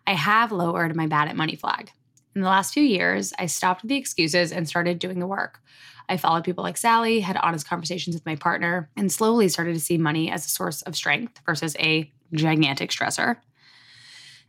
I 0.06 0.14
have 0.14 0.52
lowered 0.52 0.96
my 0.96 1.06
bad 1.06 1.28
at 1.28 1.36
money 1.36 1.54
flag. 1.54 1.92
In 2.34 2.42
the 2.42 2.48
last 2.48 2.72
few 2.72 2.82
years, 2.82 3.32
I 3.38 3.46
stopped 3.46 3.86
the 3.86 3.96
excuses 3.96 4.52
and 4.52 4.68
started 4.68 4.98
doing 4.98 5.18
the 5.18 5.26
work. 5.26 5.60
I 6.08 6.16
followed 6.16 6.44
people 6.44 6.62
like 6.62 6.76
Sallie, 6.76 7.20
had 7.20 7.36
honest 7.36 7.68
conversations 7.68 8.14
with 8.14 8.26
my 8.26 8.36
partner, 8.36 8.88
and 8.96 9.10
slowly 9.10 9.48
started 9.48 9.74
to 9.74 9.80
see 9.80 9.98
money 9.98 10.30
as 10.30 10.46
a 10.46 10.48
source 10.48 10.82
of 10.82 10.96
strength 10.96 11.40
versus 11.44 11.76
a 11.78 12.10
gigantic 12.32 12.90
stressor. 12.90 13.36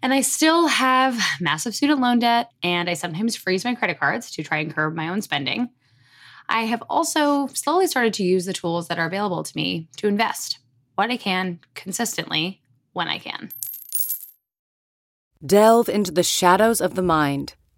And 0.03 0.13
I 0.13 0.21
still 0.21 0.67
have 0.67 1.19
massive 1.39 1.75
student 1.75 1.99
loan 1.99 2.19
debt, 2.19 2.49
and 2.63 2.89
I 2.89 2.93
sometimes 2.93 3.35
freeze 3.35 3.63
my 3.63 3.75
credit 3.75 3.99
cards 3.99 4.31
to 4.31 4.43
try 4.43 4.57
and 4.57 4.73
curb 4.73 4.95
my 4.95 5.09
own 5.09 5.21
spending. 5.21 5.69
I 6.49 6.63
have 6.63 6.83
also 6.89 7.47
slowly 7.47 7.87
started 7.87 8.13
to 8.15 8.23
use 8.23 8.45
the 8.45 8.53
tools 8.53 8.87
that 8.87 8.99
are 8.99 9.05
available 9.05 9.43
to 9.43 9.55
me 9.55 9.87
to 9.97 10.07
invest 10.07 10.59
what 10.95 11.11
I 11.11 11.17
can 11.17 11.59
consistently 11.75 12.61
when 12.93 13.07
I 13.07 13.19
can. 13.19 13.49
Delve 15.43 15.89
into 15.89 16.11
the 16.11 16.23
shadows 16.23 16.81
of 16.81 16.95
the 16.95 17.01
mind 17.01 17.53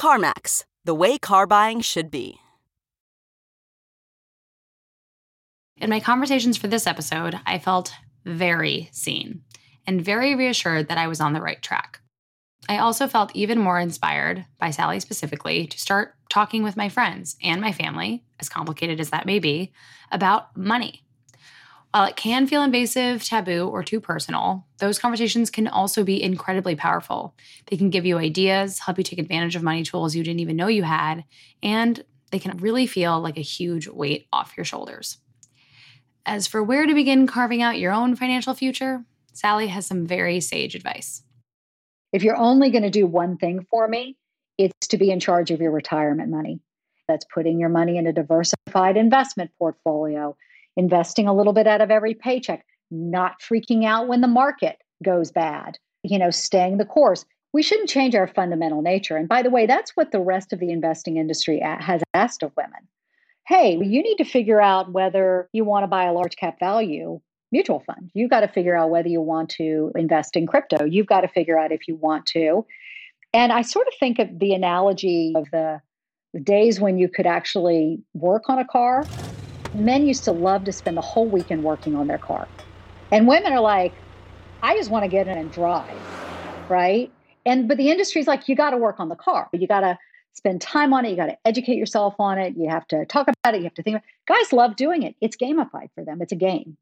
CarMax, 0.00 0.64
the 0.84 0.94
way 0.94 1.18
car 1.18 1.46
buying 1.46 1.80
should 1.80 2.10
be. 2.10 2.38
In 5.76 5.90
my 5.90 6.00
conversations 6.00 6.56
for 6.56 6.68
this 6.68 6.86
episode, 6.86 7.40
I 7.44 7.58
felt 7.58 7.92
very 8.24 8.88
seen 8.92 9.42
and 9.86 10.04
very 10.04 10.34
reassured 10.34 10.88
that 10.88 10.98
I 10.98 11.08
was 11.08 11.20
on 11.20 11.32
the 11.32 11.42
right 11.42 11.60
track. 11.60 12.00
I 12.68 12.78
also 12.78 13.08
felt 13.08 13.34
even 13.34 13.58
more 13.58 13.80
inspired 13.80 14.44
by 14.58 14.70
Sallie 14.70 15.00
specifically 15.00 15.66
to 15.66 15.78
start 15.78 16.14
talking 16.30 16.62
with 16.62 16.76
my 16.76 16.88
friends 16.88 17.36
and 17.42 17.60
my 17.60 17.72
family, 17.72 18.22
as 18.38 18.48
complicated 18.48 19.00
as 19.00 19.10
that 19.10 19.26
may 19.26 19.40
be, 19.40 19.72
about 20.12 20.56
money. 20.56 21.04
While 21.92 22.06
it 22.06 22.16
can 22.16 22.46
feel 22.46 22.62
invasive, 22.62 23.22
taboo, 23.22 23.68
or 23.68 23.82
too 23.82 24.00
personal, 24.00 24.66
those 24.78 24.98
conversations 24.98 25.50
can 25.50 25.68
also 25.68 26.04
be 26.04 26.22
incredibly 26.22 26.74
powerful. 26.74 27.34
They 27.66 27.76
can 27.76 27.90
give 27.90 28.06
you 28.06 28.16
ideas, 28.16 28.78
help 28.78 28.96
you 28.96 29.04
take 29.04 29.18
advantage 29.18 29.56
of 29.56 29.62
money 29.62 29.82
tools 29.82 30.16
you 30.16 30.24
didn't 30.24 30.40
even 30.40 30.56
know 30.56 30.68
you 30.68 30.84
had, 30.84 31.24
and 31.62 32.02
they 32.30 32.38
can 32.38 32.56
really 32.56 32.86
feel 32.86 33.20
like 33.20 33.36
a 33.36 33.42
huge 33.42 33.88
weight 33.88 34.26
off 34.32 34.54
your 34.56 34.64
shoulders. 34.64 35.18
As 36.24 36.46
for 36.46 36.62
where 36.62 36.86
to 36.86 36.94
begin 36.94 37.26
carving 37.26 37.60
out 37.60 37.78
your 37.78 37.92
own 37.92 38.16
financial 38.16 38.54
future, 38.54 39.04
Sallie 39.34 39.66
has 39.66 39.86
some 39.86 40.06
very 40.06 40.40
sage 40.40 40.74
advice. 40.74 41.22
If 42.10 42.22
you're 42.22 42.36
only 42.36 42.70
going 42.70 42.84
to 42.84 42.90
do 42.90 43.06
one 43.06 43.36
thing 43.36 43.66
for 43.70 43.86
me, 43.86 44.16
it's 44.56 44.86
to 44.88 44.96
be 44.96 45.10
in 45.10 45.20
charge 45.20 45.50
of 45.50 45.60
your 45.60 45.72
retirement 45.72 46.30
money. 46.30 46.60
That's 47.06 47.26
putting 47.34 47.60
your 47.60 47.68
money 47.68 47.98
in 47.98 48.06
a 48.06 48.12
diversified 48.14 48.96
investment 48.96 49.50
portfolio, 49.58 50.36
investing 50.76 51.26
a 51.26 51.34
little 51.34 51.52
bit 51.52 51.66
out 51.66 51.80
of 51.80 51.90
every 51.90 52.14
paycheck, 52.14 52.64
not 52.90 53.40
freaking 53.40 53.84
out 53.84 54.08
when 54.08 54.20
the 54.20 54.28
market 54.28 54.78
goes 55.02 55.30
bad, 55.30 55.78
you 56.02 56.18
know, 56.18 56.30
staying 56.30 56.78
the 56.78 56.84
course. 56.84 57.24
We 57.52 57.62
shouldn't 57.62 57.90
change 57.90 58.14
our 58.14 58.26
fundamental 58.26 58.80
nature. 58.80 59.16
And 59.16 59.28
by 59.28 59.42
the 59.42 59.50
way, 59.50 59.66
that's 59.66 59.92
what 59.94 60.10
the 60.10 60.20
rest 60.20 60.52
of 60.52 60.60
the 60.60 60.70
investing 60.70 61.18
industry 61.18 61.60
has 61.60 62.02
asked 62.14 62.42
of 62.42 62.52
women. 62.56 62.88
Hey, 63.46 63.72
you 63.72 64.02
need 64.02 64.16
to 64.16 64.24
figure 64.24 64.60
out 64.60 64.92
whether 64.92 65.48
you 65.52 65.64
want 65.64 65.82
to 65.82 65.88
buy 65.88 66.04
a 66.04 66.12
large 66.12 66.36
cap 66.36 66.58
value 66.58 67.20
mutual 67.50 67.80
fund. 67.80 68.10
You've 68.14 68.30
got 68.30 68.40
to 68.40 68.48
figure 68.48 68.74
out 68.74 68.88
whether 68.88 69.08
you 69.08 69.20
want 69.20 69.50
to 69.50 69.92
invest 69.94 70.36
in 70.36 70.46
crypto. 70.46 70.86
You've 70.86 71.06
got 71.06 71.20
to 71.20 71.28
figure 71.28 71.58
out 71.58 71.70
if 71.70 71.86
you 71.86 71.96
want 71.96 72.24
to. 72.26 72.64
And 73.34 73.52
I 73.52 73.62
sort 73.62 73.86
of 73.86 73.92
think 74.00 74.18
of 74.18 74.38
the 74.38 74.54
analogy 74.54 75.34
of 75.36 75.46
the, 75.52 75.80
days 76.42 76.80
when 76.80 76.96
you 76.96 77.10
could 77.10 77.26
actually 77.26 78.02
work 78.14 78.44
on 78.48 78.58
a 78.58 78.64
car. 78.64 79.04
Men 79.74 80.06
used 80.06 80.24
to 80.24 80.32
love 80.32 80.64
to 80.64 80.72
spend 80.72 80.96
the 80.96 81.02
whole 81.02 81.28
weekend 81.28 81.62
working 81.62 81.94
on 81.94 82.06
their 82.06 82.18
car. 82.18 82.48
And 83.10 83.26
women 83.26 83.52
are 83.52 83.60
like, 83.60 83.94
I 84.62 84.76
just 84.76 84.90
want 84.90 85.04
to 85.04 85.08
get 85.08 85.26
in 85.28 85.36
and 85.36 85.50
drive, 85.50 86.10
right? 86.68 87.10
And 87.44 87.68
but 87.68 87.76
the 87.76 87.90
industry's 87.90 88.26
like, 88.26 88.48
you 88.48 88.54
got 88.54 88.70
to 88.70 88.76
work 88.76 89.00
on 89.00 89.08
the 89.08 89.16
car. 89.16 89.48
You 89.52 89.66
got 89.66 89.80
to 89.80 89.98
spend 90.34 90.60
time 90.60 90.92
on 90.94 91.04
it. 91.04 91.10
You 91.10 91.16
got 91.16 91.26
to 91.26 91.38
educate 91.44 91.76
yourself 91.76 92.14
on 92.18 92.38
it. 92.38 92.54
You 92.56 92.68
have 92.70 92.86
to 92.88 93.04
talk 93.06 93.28
about 93.28 93.54
it. 93.54 93.58
You 93.58 93.64
have 93.64 93.74
to 93.74 93.82
think 93.82 93.96
about 93.96 94.04
it. 94.04 94.32
Guys 94.32 94.52
love 94.52 94.76
doing 94.76 95.02
it. 95.02 95.16
It's 95.20 95.36
gamified 95.36 95.88
for 95.94 96.04
them. 96.04 96.22
It's 96.22 96.32
a 96.32 96.36
game. 96.36 96.76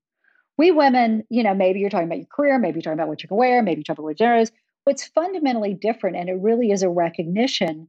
We 0.58 0.72
women, 0.72 1.24
you 1.30 1.42
know, 1.42 1.54
maybe 1.54 1.80
you're 1.80 1.90
talking 1.90 2.06
about 2.06 2.18
your 2.18 2.26
career, 2.26 2.58
maybe 2.58 2.76
you're 2.76 2.82
talking 2.82 2.98
about 2.98 3.08
what 3.08 3.22
you 3.22 3.28
can 3.28 3.38
wear, 3.38 3.62
maybe 3.62 3.78
you're 3.78 3.84
talking 3.84 4.02
about 4.02 4.08
what 4.10 4.18
gender 4.18 4.36
is. 4.36 4.52
What's 4.84 5.06
fundamentally 5.06 5.74
different, 5.74 6.16
and 6.16 6.28
it 6.28 6.34
really 6.34 6.70
is 6.70 6.82
a 6.82 6.88
recognition 6.88 7.88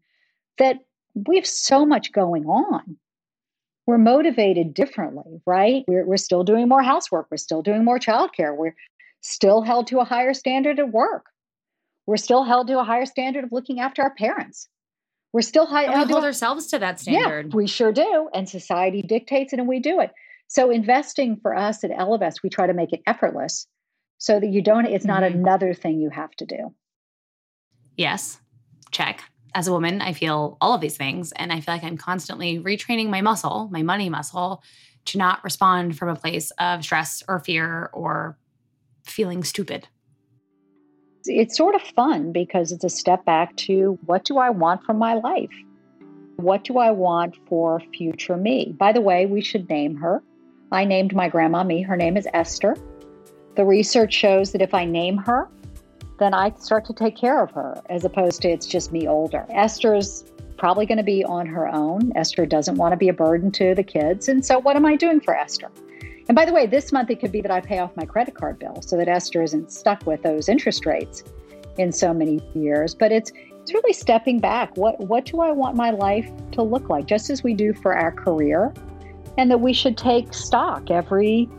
that 0.58 0.78
we 1.16 1.36
have 1.36 1.46
so 1.46 1.86
much 1.86 2.12
going 2.12 2.46
on. 2.46 2.98
We're 3.88 3.98
motivated 3.98 4.74
differently, 4.74 5.42
right? 5.46 5.84
We're, 5.88 6.06
we're 6.06 6.18
still 6.18 6.44
doing 6.44 6.70
more 6.70 6.84
housework. 6.84 7.28
We're 7.32 7.38
still 7.38 7.62
doing 7.62 7.84
more 7.84 8.00
childcare. 8.00 8.56
We're 8.56 8.76
still 9.22 9.62
held 9.62 9.88
to 9.88 10.00
a 10.00 10.06
higher 10.06 10.34
standard 10.34 10.80
at 10.80 10.92
work. 10.92 11.26
We're 12.06 12.18
still 12.18 12.44
held 12.44 12.68
to 12.68 12.80
a 12.80 12.84
higher 12.84 13.06
standard 13.06 13.44
of 13.44 13.52
looking 13.52 13.80
after 13.80 14.02
our 14.02 14.14
parents. 14.14 14.68
We're 15.34 15.42
still 15.42 15.66
high, 15.66 15.86
and 15.86 16.08
we 16.08 16.12
hold 16.12 16.26
ourselves 16.26 16.68
to 16.68 16.80
that 16.80 17.00
standard. 17.00 17.48
Yeah, 17.48 17.56
we 17.56 17.68
sure 17.68 17.92
do. 17.92 18.30
And 18.34 18.50
society 18.50 19.02
dictates 19.02 19.54
it 19.54 19.60
and 19.60 19.68
we 19.68 19.80
do 19.80 20.02
it. 20.02 20.12
So 20.48 20.70
investing 20.70 21.38
for 21.42 21.56
us 21.56 21.84
at 21.86 21.92
Ellevest, 21.92 22.44
we 22.44 22.50
try 22.50 22.68
to 22.68 22.74
make 22.74 22.92
it 22.92 23.02
effortless 23.08 23.68
so 24.18 24.40
that 24.40 24.48
you 24.48 24.62
don't, 24.62 24.86
it's 24.86 25.06
not 25.06 25.24
mm-hmm. 25.24 25.40
another 25.40 25.74
thing 25.74 26.02
you 26.02 26.10
have 26.10 26.32
to 26.32 26.46
do. 26.46 26.74
Yes, 27.96 28.42
check. 28.92 29.24
As 29.54 29.68
a 29.68 29.72
woman, 29.72 30.02
I 30.02 30.14
feel 30.14 30.58
all 30.62 30.74
of 30.74 30.82
these 30.82 30.98
things. 30.98 31.32
And 31.34 31.52
I 31.52 31.60
feel 31.60 31.74
like 31.74 31.84
I'm 31.84 31.98
constantly 31.98 32.60
retraining 32.60 33.10
my 33.10 33.22
muscle, 33.22 33.70
my 33.72 33.82
money 33.82 34.10
muscle, 34.10 34.64
to 35.06 35.18
not 35.18 35.44
respond 35.44 35.98
from 35.98 36.10
a 36.10 36.16
place 36.16 36.52
of 36.60 36.84
stress 36.84 37.24
or 37.28 37.40
fear 37.40 37.90
or 37.94 38.38
feeling 39.04 39.44
stupid. 39.44 39.88
It's 41.26 41.58
sort 41.58 41.76
of 41.76 41.82
fun 41.82 42.32
because 42.32 42.72
it's 42.72 42.84
a 42.84 42.90
step 42.90 43.26
back 43.26 43.56
to 43.58 44.00
what 44.06 44.26
do 44.26 44.38
I 44.38 44.50
want 44.50 44.84
from 44.84 44.98
my 44.98 45.16
life? 45.16 45.52
What 46.38 46.64
do 46.64 46.78
I 46.78 46.92
want 46.92 47.36
for 47.48 47.80
future 47.96 48.38
me? 48.38 48.74
By 48.78 48.92
the 48.92 49.02
way, 49.02 49.26
we 49.26 49.42
should 49.42 49.70
name 49.70 49.96
her. 49.98 50.24
I 50.72 50.86
named 50.86 51.14
my 51.14 51.30
grandma 51.30 51.64
me. 51.64 51.82
Her 51.82 51.98
name 51.98 52.18
is 52.18 52.28
Esther. 52.34 52.76
The 53.56 53.66
research 53.66 54.14
shows 54.14 54.52
that 54.54 54.62
if 54.62 54.74
I 54.74 54.86
name 54.86 55.18
her, 55.18 55.50
then 56.22 56.34
I 56.34 56.54
start 56.60 56.86
to 56.86 56.94
take 56.94 57.16
care 57.16 57.42
of 57.42 57.52
her 57.52 57.82
as 57.90 58.06
opposed 58.06 58.42
to 58.44 58.50
it's 58.50 58.68
just 58.68 58.92
me 58.92 59.08
older. 59.08 59.46
Esther's 59.50 60.24
probably 60.58 60.86
going 60.86 61.00
to 61.00 61.04
be 61.04 61.26
on 61.26 61.48
her 61.48 61.68
own. 61.68 62.12
Esther 62.16 62.46
doesn't 62.46 62.76
want 62.76 62.92
to 62.92 62.98
be 62.98 63.10
a 63.10 63.14
burden 63.14 63.52
to 63.54 63.74
the 63.74 63.84
kids. 63.84 64.30
And 64.30 64.46
so, 64.46 64.60
what 64.60 64.76
am 64.76 64.86
I 64.86 64.96
doing 64.96 65.20
for 65.20 65.36
Esther? 65.36 65.72
And 66.30 66.36
by 66.36 66.46
the 66.46 66.54
way, 66.54 66.68
this 66.68 66.92
month 66.92 67.10
it 67.10 67.20
could 67.20 67.32
be 67.32 67.42
that 67.42 67.52
I 67.52 67.60
pay 67.60 67.80
off 67.80 67.98
my 67.98 68.06
credit 68.06 68.36
card 68.36 68.60
bill 68.60 68.82
so 68.84 68.96
that 68.98 69.08
Esther 69.08 69.42
isn't 69.42 69.72
stuck 69.72 70.06
with 70.06 70.22
those 70.22 70.48
interest 70.48 70.86
rates 70.86 71.24
in 71.80 71.92
so 71.92 72.14
many 72.14 72.40
years. 72.54 72.94
But 72.94 73.12
it's 73.12 73.32
it's 73.50 73.74
really 73.74 73.94
stepping 73.94 74.40
back. 74.40 74.78
What 74.78 75.00
what 75.00 75.26
do 75.26 75.42
I 75.42 75.52
want 75.52 75.76
my 75.76 75.90
life 75.90 76.30
to 76.52 76.62
look 76.62 76.88
like? 76.88 77.08
Just 77.08 77.32
as 77.32 77.44
we 77.44 77.56
do 77.56 77.74
for 77.74 77.96
our 77.96 78.12
career, 78.12 78.72
and 79.40 79.50
that 79.50 79.62
we 79.62 79.74
should 79.74 79.98
take 79.98 80.36
stock 80.36 80.92
every 80.92 81.50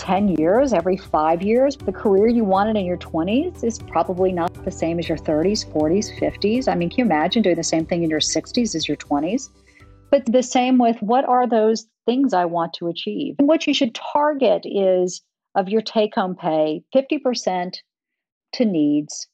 10 0.00 0.36
years, 0.36 0.72
every 0.72 0.96
five 0.96 1.42
years. 1.42 1.76
The 1.76 1.92
career 1.92 2.26
you 2.26 2.42
wanted 2.42 2.76
in 2.76 2.86
your 2.86 2.96
20s 2.96 3.62
is 3.62 3.78
probably 3.78 4.32
not 4.32 4.52
the 4.64 4.70
same 4.70 4.98
as 4.98 5.08
your 5.08 5.18
30s, 5.18 5.70
40s, 5.70 6.18
50s. 6.18 6.68
I 6.68 6.74
mean, 6.74 6.88
can 6.88 7.00
you 7.00 7.04
imagine 7.04 7.42
doing 7.42 7.56
the 7.56 7.62
same 7.62 7.84
thing 7.84 8.02
in 8.02 8.08
your 8.08 8.20
60s 8.20 8.74
as 8.74 8.88
your 8.88 8.96
20s? 8.96 9.50
But 10.10 10.24
the 10.24 10.42
same 10.42 10.78
with 10.78 10.96
what 11.02 11.26
are 11.26 11.46
those 11.46 11.86
things 12.06 12.32
I 12.32 12.46
want 12.46 12.72
to 12.74 12.88
achieve? 12.88 13.36
And 13.38 13.46
what 13.46 13.66
you 13.66 13.74
should 13.74 13.94
target 13.94 14.62
is 14.64 15.20
of 15.54 15.68
your 15.68 15.82
take 15.82 16.14
home 16.14 16.34
pay 16.34 16.82
50% 16.94 17.74
to 18.54 18.64
needs, 18.64 19.28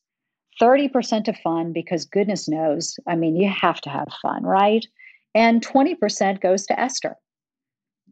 30% 0.61 1.25
to 1.25 1.33
fun, 1.33 1.73
because 1.73 2.05
goodness 2.05 2.49
knows, 2.49 2.99
I 3.07 3.15
mean, 3.15 3.37
you 3.37 3.49
have 3.49 3.81
to 3.83 3.91
have 3.91 4.09
fun, 4.21 4.43
right? 4.43 4.85
And 5.33 5.65
20% 5.65 6.41
goes 6.41 6.67
to 6.67 6.79
Esther. 6.79 7.15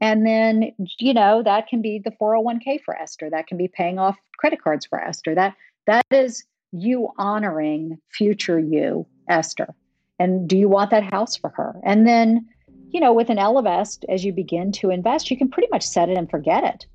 And 0.00 0.26
then, 0.26 0.72
you 0.98 1.14
know, 1.14 1.42
that 1.42 1.68
can 1.68 1.80
be 1.80 2.00
the 2.04 2.10
401k 2.20 2.82
for 2.84 2.96
Esther. 2.96 3.30
That 3.30 3.46
can 3.46 3.56
be 3.56 3.68
paying 3.68 3.98
off 3.98 4.16
credit 4.38 4.62
cards 4.62 4.86
for 4.86 5.00
Esther. 5.00 5.34
That 5.34 5.54
that 5.86 6.04
is 6.10 6.44
you 6.72 7.08
honoring 7.18 7.98
future 8.10 8.58
you, 8.58 9.06
Esther. 9.28 9.74
And 10.18 10.48
do 10.48 10.56
you 10.56 10.68
want 10.68 10.90
that 10.90 11.12
house 11.12 11.36
for 11.36 11.50
her? 11.50 11.80
And 11.84 12.06
then, 12.06 12.48
you 12.90 13.00
know, 13.00 13.12
with 13.12 13.30
an 13.30 13.38
Ellevest, 13.38 14.04
as 14.08 14.24
you 14.24 14.32
begin 14.32 14.72
to 14.72 14.90
invest, 14.90 15.30
you 15.30 15.36
can 15.36 15.50
pretty 15.50 15.68
much 15.70 15.82
set 15.82 16.08
it 16.08 16.16
and 16.16 16.30
forget 16.30 16.64
it. 16.64 16.86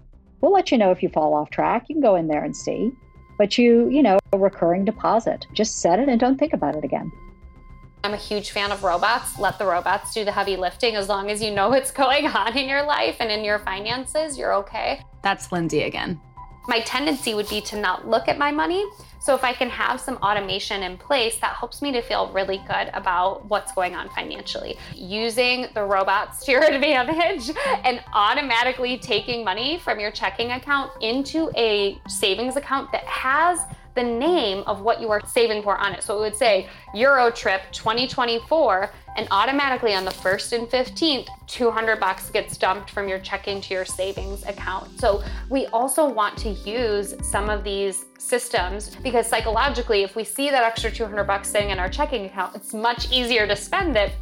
We'll 0.42 0.54
let 0.54 0.72
you 0.72 0.78
know 0.78 0.92
if 0.92 1.04
you 1.04 1.10
fall 1.10 1.34
off 1.34 1.50
track. 1.50 1.86
You 1.90 1.96
can 1.96 2.02
go 2.02 2.16
in 2.16 2.28
there 2.28 2.44
and 2.44 2.56
see. 2.56 2.92
But 3.38 3.58
you, 3.58 3.90
you 3.90 4.04
know, 4.04 4.20
a 4.34 4.38
recurring 4.38 4.86
deposit. 4.86 5.46
Just 5.54 5.80
set 5.80 6.00
it 6.00 6.10
and 6.10 6.20
don't 6.20 6.38
think 6.38 6.54
about 6.54 6.76
it 6.76 6.84
again. 6.84 7.12
I'm 8.04 8.14
a 8.14 8.18
huge 8.18 8.52
fan 8.52 8.72
of 8.72 8.84
robots. 8.84 9.38
Let 9.38 9.60
the 9.60 9.66
robots 9.66 10.14
do 10.14 10.24
the 10.24 10.32
heavy 10.32 10.56
lifting. 10.56 10.96
As 10.96 11.10
long 11.10 11.30
as 11.30 11.42
you 11.42 11.52
know 11.52 11.70
what's 11.70 11.92
going 12.04 12.28
on 12.28 12.58
in 12.58 12.70
your 12.70 12.84
life 12.84 13.18
and 13.20 13.30
in 13.30 13.44
your 13.44 13.60
finances, 13.60 14.38
you're 14.38 14.54
okay. 14.56 15.02
That's 15.22 15.52
Lindsay 15.52 15.84
again. 15.84 16.20
My 16.68 16.82
tendency 16.82 17.34
would 17.34 17.50
be 17.50 17.62
to 17.62 17.80
not 17.80 18.08
look 18.08 18.28
at 18.28 18.38
my 18.38 18.52
money. 18.52 18.86
So 19.22 19.36
if 19.36 19.44
I 19.44 19.54
can 19.54 19.70
have 19.70 20.00
some 20.00 20.16
automation 20.18 20.84
in 20.84 20.98
place, 20.98 21.38
that 21.40 21.56
helps 21.56 21.82
me 21.82 21.92
to 21.92 22.02
feel 22.02 22.32
really 22.32 22.62
good 22.68 22.90
about 22.94 23.44
what's 23.50 23.74
going 23.74 23.96
on 23.96 24.10
financially. 24.12 24.78
Using 24.96 25.68
the 25.74 25.84
robots 25.84 26.46
to 26.46 26.52
your 26.52 26.64
advantage 26.72 27.52
and 27.84 28.02
automatically 28.14 28.98
taking 28.98 29.44
money 29.44 29.78
from 29.80 30.00
your 30.00 30.12
checking 30.12 30.52
account 30.52 30.92
into 31.02 31.52
a 31.58 32.00
savings 32.08 32.56
account 32.56 32.92
that 32.94 33.04
has 33.04 33.60
the 34.00 34.04
name 34.04 34.64
of 34.66 34.80
what 34.82 35.02
you 35.02 35.12
are 35.12 35.22
saving 35.28 35.62
for 35.62 35.78
on 35.78 35.94
it. 35.94 36.02
So 36.02 36.18
it 36.18 36.22
would 36.22 36.36
say 36.36 36.70
Euro 36.94 37.30
Trip 37.30 37.62
2024, 37.74 38.90
and 39.18 39.28
automatically 39.30 39.94
on 39.94 40.06
the 40.06 40.12
1st 40.12 40.58
and 40.58 40.68
15th, 40.70 41.28
200 41.48 42.00
bucks 42.00 42.30
gets 42.30 42.56
dumped 42.58 42.90
from 42.92 43.10
your 43.10 43.20
checking 43.20 43.60
to 43.60 43.74
your 43.74 43.84
savings 43.84 44.46
account. 44.46 44.98
So 45.02 45.22
we 45.50 45.66
also 45.68 46.08
want 46.10 46.38
to 46.38 46.50
use 46.50 47.14
some 47.22 47.50
of 47.50 47.66
these 47.66 48.06
systems 48.18 48.96
because 49.04 49.28
psychologically, 49.28 50.04
if 50.04 50.16
we 50.16 50.24
see 50.24 50.50
that 50.50 50.64
extra 50.64 50.90
200 50.90 51.26
bucks 51.26 51.50
sitting 51.50 51.72
in 51.72 51.80
our 51.80 51.90
checking 51.90 52.24
account, 52.26 52.56
it's 52.56 52.74
much 52.74 53.12
easier 53.12 53.46
to 53.48 53.56
spend 53.56 53.98
it 53.98 54.14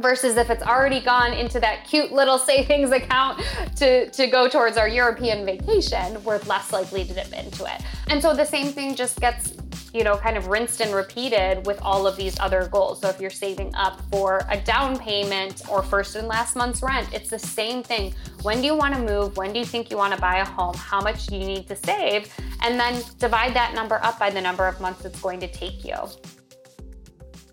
versus 0.00 0.36
if 0.36 0.50
it's 0.50 0.62
already 0.62 1.00
gone 1.00 1.32
into 1.32 1.60
that 1.60 1.84
cute 1.86 2.12
little 2.12 2.38
savings 2.38 2.90
account 2.90 3.42
to, 3.76 4.10
to 4.10 4.26
go 4.26 4.48
towards 4.48 4.76
our 4.76 4.88
European 4.88 5.44
vacation, 5.44 6.22
we're 6.24 6.38
less 6.40 6.72
likely 6.72 7.04
to 7.04 7.14
dip 7.14 7.32
into 7.32 7.64
it. 7.64 7.82
And 8.08 8.22
so 8.22 8.34
the 8.34 8.44
same 8.44 8.68
thing 8.68 8.94
just 8.94 9.20
gets 9.20 9.54
you 9.92 10.04
know, 10.04 10.16
kind 10.16 10.36
of 10.36 10.48
rinsed 10.48 10.80
and 10.80 10.94
repeated 10.94 11.66
with 11.66 11.80
all 11.80 12.06
of 12.06 12.16
these 12.16 12.38
other 12.40 12.68
goals. 12.70 13.00
So 13.00 13.08
if 13.08 13.20
you're 13.20 13.30
saving 13.30 13.74
up 13.74 14.00
for 14.10 14.42
a 14.50 14.60
down 14.60 14.98
payment 14.98 15.62
or 15.68 15.82
first 15.82 16.14
and 16.16 16.28
last 16.28 16.56
month's 16.56 16.82
rent, 16.82 17.12
it's 17.12 17.30
the 17.30 17.38
same 17.38 17.82
thing. 17.82 18.14
When 18.42 18.60
do 18.60 18.66
you 18.66 18.74
want 18.74 18.94
to 18.94 19.00
move? 19.00 19.36
When 19.36 19.52
do 19.52 19.58
you 19.58 19.64
think 19.64 19.90
you 19.90 19.96
want 19.96 20.14
to 20.14 20.20
buy 20.20 20.38
a 20.38 20.44
home? 20.44 20.74
How 20.76 21.00
much 21.00 21.26
do 21.26 21.36
you 21.36 21.46
need 21.46 21.66
to 21.68 21.76
save? 21.76 22.32
And 22.60 22.78
then 22.78 23.02
divide 23.18 23.54
that 23.54 23.74
number 23.74 23.98
up 24.02 24.18
by 24.18 24.30
the 24.30 24.40
number 24.40 24.66
of 24.66 24.80
months 24.80 25.04
it's 25.04 25.20
going 25.20 25.40
to 25.40 25.48
take 25.48 25.84
you. 25.84 25.96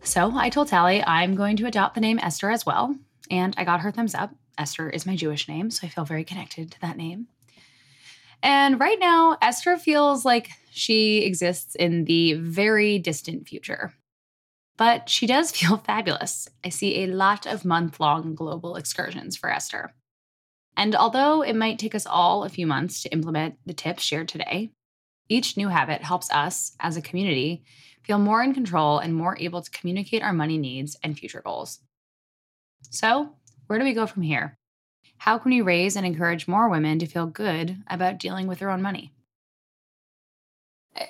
So 0.06 0.32
I 0.36 0.50
told 0.50 0.70
Sallie 0.70 1.04
I'm 1.04 1.34
going 1.34 1.58
to 1.58 1.66
adopt 1.66 1.96
the 1.96 2.02
name 2.02 2.20
Esther 2.20 2.52
as 2.52 2.64
well, 2.64 2.96
and 3.32 3.56
I 3.58 3.64
got 3.64 3.82
her 3.82 3.92
thumbs 3.92 4.14
up. 4.14 4.36
Esther 4.56 4.88
is 4.88 5.08
my 5.08 5.16
Jewish 5.16 5.48
name, 5.48 5.72
so 5.72 5.86
I 5.86 5.90
feel 5.90 6.06
very 6.06 6.24
connected 6.24 6.72
to 6.72 6.82
that 6.82 6.96
name. 6.96 7.28
And 8.44 8.80
right 8.80 9.00
now, 9.00 9.36
Esther 9.42 9.78
feels 9.78 10.24
like 10.24 10.52
she 10.70 11.24
exists 11.24 11.74
in 11.74 12.06
the 12.06 12.34
very 12.34 13.00
distant 13.00 13.48
future. 13.48 13.96
But 14.78 15.10
she 15.10 15.26
does 15.26 15.52
feel 15.56 15.78
fabulous. 15.78 16.48
I 16.64 16.70
see 16.70 17.04
a 17.04 17.08
lot 17.08 17.48
of 17.48 17.66
month 17.66 18.00
long 18.00 18.36
global 18.36 18.76
excursions 18.76 19.36
for 19.36 19.50
Esther. 19.50 19.96
And 20.78 20.96
although 20.96 21.42
it 21.42 21.56
might 21.56 21.80
take 21.80 21.96
us 21.96 22.06
all 22.06 22.44
a 22.44 22.50
few 22.50 22.68
months 22.68 23.02
to 23.02 23.10
implement 23.12 23.56
the 23.66 23.74
tips 23.74 24.04
shared 24.04 24.28
today, 24.28 24.72
each 25.30 25.58
new 25.58 25.70
habit 25.70 26.04
helps 26.04 26.30
us 26.30 26.76
as 26.80 26.96
a 26.96 27.02
community 27.02 27.64
feel 28.06 28.20
more 28.20 28.44
in 28.44 28.54
control 28.54 29.00
and 29.00 29.16
more 29.16 29.38
able 29.40 29.62
to 29.62 29.72
communicate 29.72 30.22
our 30.22 30.34
money 30.34 30.58
needs 30.58 30.96
and 31.04 31.18
future 31.18 31.42
goals. 31.44 31.80
So, 32.92 33.36
where 33.68 33.80
do 33.80 33.86
we 33.86 33.94
go 33.94 34.06
from 34.06 34.22
here? 34.22 34.58
How 35.18 35.38
can 35.38 35.52
we 35.52 35.62
raise 35.62 35.96
and 35.96 36.06
encourage 36.06 36.48
more 36.48 36.70
women 36.70 37.00
to 37.00 37.08
feel 37.08 37.26
good 37.26 37.78
about 37.88 38.20
dealing 38.20 38.48
with 38.48 38.60
their 38.60 38.70
own 38.70 38.82
money? 38.82 39.12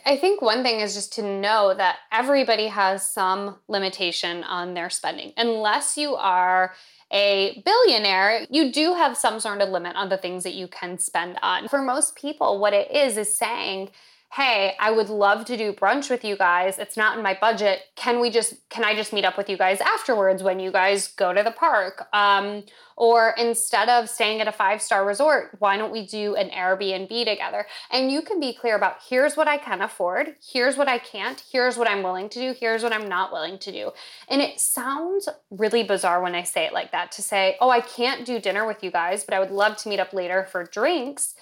I 0.06 0.18
think 0.18 0.42
one 0.42 0.64
thing 0.64 0.80
is 0.80 0.96
just 0.96 1.14
to 1.14 1.22
know 1.22 1.74
that 1.76 1.98
everybody 2.12 2.68
has 2.68 3.12
some 3.12 3.58
limitation 3.68 4.44
on 4.44 4.74
their 4.74 4.90
spending. 4.90 5.32
Unless 5.38 5.96
you 5.96 6.16
are 6.16 6.74
a 7.12 7.62
billionaire, 7.64 8.48
you 8.50 8.72
do 8.72 8.96
have 8.96 9.16
some 9.16 9.40
sort 9.40 9.62
of 9.62 9.70
limit 9.70 9.96
on 9.96 10.10
the 10.10 10.18
things 10.18 10.44
that 10.44 10.56
you 10.56 10.68
can 10.68 10.98
spend 10.98 11.38
on. 11.44 11.68
For 11.68 11.84
most 11.84 12.16
people, 12.16 12.60
what 12.60 12.74
it 12.74 12.90
is 12.90 13.16
is 13.18 13.36
saying, 13.36 13.90
hey, 14.36 14.76
I 14.82 14.92
would 14.92 15.08
love 15.08 15.46
to 15.46 15.56
do 15.56 15.72
brunch 15.72 16.10
with 16.10 16.26
you 16.26 16.36
guys. 16.36 16.78
It's 16.78 16.98
not 16.98 17.16
in 17.16 17.24
my 17.24 17.38
budget. 17.40 17.84
Can 17.96 18.20
we 18.20 18.30
just, 18.30 18.68
can 18.68 18.84
I 18.84 18.94
just 18.94 19.14
meet 19.14 19.24
up 19.24 19.38
with 19.38 19.50
you 19.50 19.58
guys 19.58 19.80
afterwards 19.80 20.44
when 20.44 20.60
you 20.60 20.74
guys 20.74 21.08
go 21.08 21.32
to 21.32 21.42
the 21.42 21.52
park? 21.52 22.10
Um, 22.12 22.64
or 22.98 23.34
instead 23.38 23.88
of 23.88 24.10
staying 24.10 24.42
at 24.42 24.48
a 24.50 24.52
five 24.52 24.82
star 24.82 25.06
resort, 25.06 25.56
why 25.60 25.78
don't 25.78 25.92
we 25.92 26.06
do 26.06 26.36
an 26.36 26.50
Airbnb 26.50 27.08
together? 27.08 27.66
And 27.90 28.12
you 28.12 28.22
can 28.22 28.42
be 28.42 28.54
clear 28.54 28.76
about 28.76 28.98
here's 29.08 29.38
what 29.38 29.48
I 29.48 29.58
can 29.58 29.82
afford, 29.82 30.36
here's 30.46 30.76
what 30.76 30.90
I 30.90 30.98
can't, 30.98 31.42
here's 31.50 31.78
what 31.78 31.90
I'm 31.90 32.04
willing 32.04 32.28
to 32.30 32.40
do, 32.40 32.56
here's 32.60 32.84
what 32.84 32.92
I'm 32.92 33.08
not 33.08 33.32
willing 33.32 33.58
to 33.60 33.72
do. 33.72 33.92
And 34.28 34.42
it 34.42 34.60
sounds 34.60 35.30
really 35.50 35.84
bizarre 35.84 36.22
when 36.22 36.36
I 36.36 36.44
say 36.44 36.66
it 36.66 36.74
like 36.74 36.92
that 36.92 37.14
to 37.14 37.22
say, 37.22 37.56
oh, 37.62 37.70
I 37.70 37.80
can't 37.80 38.26
do 38.26 38.42
dinner 38.42 38.68
with 38.68 38.84
you 38.84 38.92
guys, 38.92 39.24
but 39.24 39.34
I 39.34 39.40
would 39.40 39.52
love 39.52 39.78
to 39.78 39.90
meet 39.90 40.00
up 40.02 40.12
later 40.12 40.46
for 40.52 40.66
drinks 40.66 41.36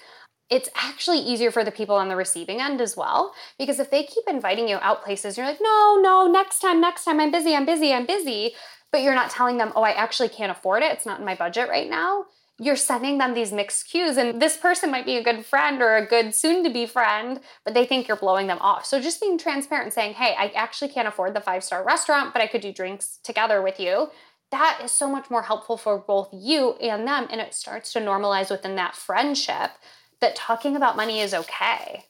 it's 0.50 0.68
actually 0.74 1.18
easier 1.18 1.50
for 1.50 1.64
the 1.64 1.70
people 1.70 1.96
on 1.96 2.08
the 2.08 2.16
receiving 2.16 2.60
end 2.60 2.80
as 2.80 2.96
well. 2.96 3.34
Because 3.58 3.80
if 3.80 3.90
they 3.90 4.04
keep 4.04 4.24
inviting 4.28 4.68
you 4.68 4.76
out 4.82 5.04
places, 5.04 5.36
you're 5.36 5.46
like, 5.46 5.60
no, 5.60 5.98
no, 6.02 6.26
next 6.30 6.60
time, 6.60 6.80
next 6.80 7.04
time, 7.04 7.20
I'm 7.20 7.30
busy, 7.30 7.54
I'm 7.54 7.66
busy, 7.66 7.92
I'm 7.92 8.06
busy. 8.06 8.54
But 8.92 9.02
you're 9.02 9.14
not 9.14 9.30
telling 9.30 9.56
them, 9.56 9.72
oh, 9.74 9.82
I 9.82 9.90
actually 9.90 10.28
can't 10.28 10.52
afford 10.52 10.82
it. 10.82 10.92
It's 10.92 11.06
not 11.06 11.18
in 11.18 11.26
my 11.26 11.34
budget 11.34 11.68
right 11.68 11.88
now. 11.88 12.26
You're 12.60 12.76
sending 12.76 13.18
them 13.18 13.34
these 13.34 13.52
mixed 13.52 13.90
cues. 13.90 14.16
And 14.16 14.40
this 14.40 14.56
person 14.56 14.90
might 14.90 15.06
be 15.06 15.16
a 15.16 15.24
good 15.24 15.44
friend 15.44 15.82
or 15.82 15.96
a 15.96 16.06
good 16.06 16.34
soon 16.34 16.62
to 16.62 16.70
be 16.70 16.86
friend, 16.86 17.40
but 17.64 17.74
they 17.74 17.84
think 17.84 18.06
you're 18.06 18.16
blowing 18.16 18.46
them 18.46 18.58
off. 18.60 18.86
So 18.86 19.00
just 19.00 19.20
being 19.20 19.38
transparent 19.38 19.86
and 19.86 19.92
saying, 19.92 20.14
hey, 20.14 20.36
I 20.38 20.52
actually 20.54 20.90
can't 20.90 21.08
afford 21.08 21.34
the 21.34 21.40
five 21.40 21.64
star 21.64 21.84
restaurant, 21.84 22.32
but 22.32 22.42
I 22.42 22.46
could 22.46 22.60
do 22.60 22.72
drinks 22.72 23.18
together 23.24 23.60
with 23.60 23.80
you 23.80 24.10
that 24.54 24.80
is 24.84 24.92
so 24.92 25.08
much 25.08 25.30
more 25.30 25.42
helpful 25.42 25.76
for 25.76 25.98
both 25.98 26.28
you 26.32 26.74
and 26.74 27.08
them. 27.08 27.26
And 27.28 27.40
it 27.40 27.54
starts 27.54 27.92
to 27.92 27.98
normalize 27.98 28.50
within 28.50 28.76
that 28.76 28.94
friendship 28.94 29.72
that 30.20 30.36
talking 30.36 30.76
about 30.76 30.96
money 30.96 31.20
is 31.20 31.34
okay. 31.34 32.04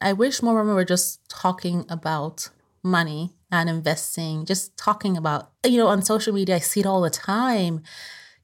I 0.00 0.12
wish 0.12 0.42
more 0.42 0.54
women 0.54 0.74
were 0.74 0.84
just 0.84 1.26
talking 1.28 1.84
about 1.88 2.50
money 2.82 3.32
and 3.50 3.68
investing, 3.68 4.44
just 4.44 4.76
talking 4.76 5.16
about, 5.16 5.50
you 5.64 5.78
know, 5.78 5.86
on 5.88 6.02
social 6.02 6.32
media, 6.32 6.56
I 6.56 6.58
see 6.58 6.80
it 6.80 6.86
all 6.86 7.00
the 7.00 7.10
time 7.10 7.82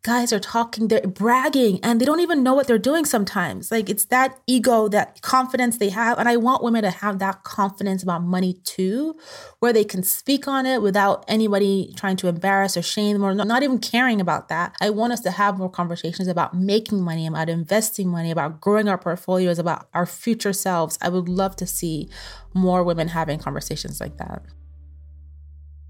guys 0.04 0.32
are 0.32 0.40
talking, 0.40 0.88
they're 0.88 1.00
bragging, 1.02 1.78
and 1.82 2.00
they 2.00 2.04
don't 2.04 2.18
even 2.18 2.42
know 2.42 2.54
what 2.54 2.66
they're 2.66 2.76
doing 2.76 3.04
sometimes. 3.04 3.70
Like 3.70 3.88
it's 3.88 4.06
that 4.06 4.40
ego, 4.48 4.88
that 4.88 5.22
confidence 5.22 5.78
they 5.78 5.90
have. 5.90 6.18
And 6.18 6.28
I 6.28 6.36
want 6.36 6.64
women 6.64 6.82
to 6.82 6.90
have 6.90 7.20
that 7.20 7.44
confidence 7.44 8.02
about 8.02 8.22
money 8.22 8.54
too, 8.64 9.16
where 9.60 9.72
they 9.72 9.84
can 9.84 10.02
speak 10.02 10.48
on 10.48 10.66
it 10.66 10.82
without 10.82 11.24
anybody 11.28 11.94
trying 11.96 12.16
to 12.16 12.26
embarrass 12.26 12.76
or 12.76 12.82
shame 12.82 13.12
them 13.12 13.24
or 13.24 13.32
not 13.32 13.62
even 13.62 13.78
caring 13.78 14.20
about 14.20 14.48
that. 14.48 14.74
I 14.80 14.90
want 14.90 15.12
us 15.12 15.20
to 15.20 15.30
have 15.30 15.58
more 15.58 15.70
conversations 15.70 16.26
about 16.26 16.52
making 16.52 17.00
money, 17.00 17.26
about 17.26 17.48
investing 17.48 18.08
money, 18.08 18.32
about 18.32 18.60
growing 18.60 18.88
our 18.88 18.98
portfolios, 18.98 19.60
about 19.60 19.88
our 19.94 20.06
future 20.06 20.52
selves. 20.52 20.98
I 21.00 21.10
would 21.10 21.28
love 21.28 21.54
to 21.56 21.66
see 21.66 22.08
more 22.54 22.82
women 22.82 23.08
having 23.08 23.38
conversations 23.38 24.00
like 24.00 24.16
that. 24.18 24.42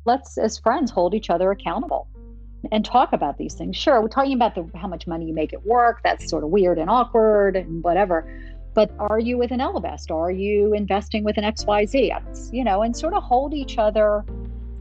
let's, 0.05 0.37
as 0.37 0.59
friends, 0.59 0.91
hold 0.91 1.15
each 1.15 1.31
other 1.31 1.51
accountable 1.51 2.09
and 2.71 2.85
talk 2.85 3.13
about 3.13 3.39
these 3.39 3.55
things. 3.55 3.77
Sure, 3.77 4.01
we're 4.01 4.09
talking 4.09 4.35
about 4.35 4.55
the, 4.55 4.69
how 4.77 4.87
much 4.87 5.07
money 5.07 5.27
you 5.27 5.35
make 5.35 5.53
at 5.53 5.65
work. 5.67 6.01
That's 6.05 6.29
sort 6.29 6.45
of 6.45 6.51
weird 6.51 6.79
and 6.79 6.89
awkward 6.89 7.57
and 7.57 7.83
whatever. 7.83 8.31
But 8.75 8.91
are 8.99 9.19
you 9.19 9.37
with 9.37 9.51
an 9.51 9.61
Ellevest? 9.61 10.11
Are 10.11 10.31
you 10.31 10.73
investing 10.73 11.25
with 11.25 11.37
an 11.37 11.45
XYZ? 11.45 12.53
You 12.53 12.65
know, 12.65 12.83
and 12.83 12.97
sort 12.97 13.15
of 13.15 13.23
hold 13.23 13.53
each 13.53 13.77
other 13.79 14.25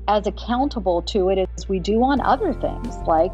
as 0.07 0.27
accountable 0.27 1.01
to 1.03 1.29
it 1.29 1.49
as 1.57 1.67
we 1.67 1.79
do 1.79 2.03
on 2.03 2.21
other 2.21 2.53
things. 2.53 2.95
Like, 3.07 3.31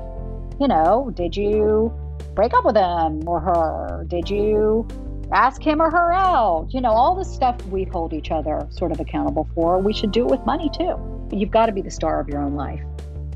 you 0.60 0.68
know, 0.68 1.12
did 1.14 1.36
you 1.36 1.94
break 2.34 2.54
up 2.54 2.66
with 2.66 2.76
him 2.76 3.28
or 3.28 3.40
her? 3.40 4.06
Did 4.08 4.30
you 4.30 4.88
ask 5.32 5.62
him 5.62 5.82
or 5.82 5.92
her 5.92 6.14
out? 6.14 6.68
You 6.72 6.82
know, 6.82 6.92
all 6.92 7.16
the 7.16 7.26
stuff 7.26 7.64
we 7.68 7.84
hold 7.84 8.14
each 8.14 8.32
other 8.32 8.68
sort 8.72 8.92
of 8.92 9.00
accountable 9.00 9.48
for, 9.54 9.80
we 9.80 9.94
should 9.94 10.12
do 10.12 10.26
it 10.26 10.32
with 10.32 10.46
money 10.46 10.70
too. 10.76 10.96
You've 11.32 11.52
got 11.52 11.68
to 11.68 11.72
be 11.72 11.82
the 11.82 11.92
star 11.92 12.20
of 12.20 12.30
your 12.30 12.42
own 12.42 12.56
life. 12.56 12.82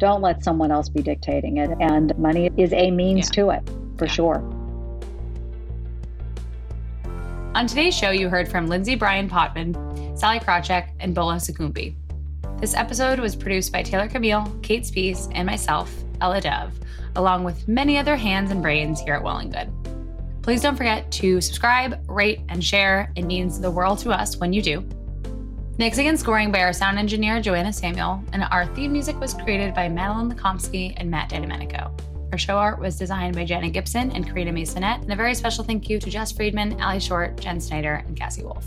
Don't 0.01 0.23
let 0.23 0.43
someone 0.43 0.71
else 0.71 0.89
be 0.89 1.03
dictating 1.03 1.57
it. 1.57 1.69
And 1.79 2.17
money 2.17 2.49
is 2.57 2.73
a 2.73 2.89
means 2.89 3.27
yeah. 3.27 3.43
to 3.43 3.49
it, 3.51 3.69
for 3.99 4.05
yeah. 4.05 4.11
sure. 4.11 4.37
On 7.53 7.67
today's 7.67 7.95
show, 7.95 8.09
you 8.09 8.27
heard 8.27 8.49
from 8.49 8.65
Lindsay 8.65 8.95
Bryan 8.95 9.29
Podvin, 9.29 9.75
Sallie 10.17 10.39
Krawcheck, 10.39 10.89
and 10.99 11.13
Bola 11.13 11.35
Sokunbi. 11.35 11.93
This 12.59 12.73
episode 12.73 13.19
was 13.19 13.35
produced 13.35 13.71
by 13.71 13.83
Taylor 13.83 14.07
Camille, 14.07 14.51
Kate 14.63 14.81
Spees, 14.81 15.31
and 15.35 15.45
myself, 15.45 15.93
Ella 16.19 16.41
Dove, 16.41 16.73
along 17.15 17.43
with 17.43 17.67
many 17.67 17.99
other 17.99 18.15
hands 18.15 18.49
and 18.49 18.63
brains 18.63 19.01
here 19.01 19.13
at 19.13 19.23
Well 19.23 19.39
& 19.49 19.49
Good. 19.49 19.71
Please 20.41 20.63
don't 20.63 20.75
forget 20.75 21.11
to 21.11 21.39
subscribe, 21.41 22.03
rate, 22.09 22.41
and 22.49 22.63
share. 22.63 23.11
It 23.15 23.25
means 23.25 23.59
the 23.59 23.69
world 23.69 23.99
to 23.99 24.09
us 24.09 24.37
when 24.37 24.51
you 24.51 24.63
do. 24.63 24.83
Mixing 25.77 26.09
and 26.09 26.19
scoring 26.19 26.51
by 26.51 26.61
our 26.61 26.73
sound 26.73 26.99
engineer, 26.99 27.41
Joanna 27.41 27.71
Samuel, 27.71 28.21
and 28.33 28.43
our 28.51 28.67
theme 28.75 28.91
music 28.91 29.19
was 29.19 29.33
created 29.33 29.73
by 29.73 29.87
Madeline 29.87 30.29
Lekomsky 30.29 30.93
and 30.97 31.09
Matt 31.09 31.29
DiDomenico. 31.29 31.91
Our 32.31 32.37
show 32.37 32.57
art 32.57 32.79
was 32.79 32.97
designed 32.97 33.35
by 33.35 33.45
Janet 33.45 33.73
Gibson 33.73 34.11
and 34.11 34.25
Karina 34.25 34.51
Masonette, 34.51 35.01
and 35.01 35.11
a 35.11 35.15
very 35.15 35.33
special 35.33 35.63
thank 35.63 35.89
you 35.89 35.97
to 35.99 36.09
Jess 36.09 36.31
Friedman, 36.31 36.79
Ali 36.81 36.99
Short, 36.99 37.39
Jen 37.39 37.59
Snyder, 37.59 38.03
and 38.05 38.15
Cassie 38.15 38.43
Wolf. 38.43 38.65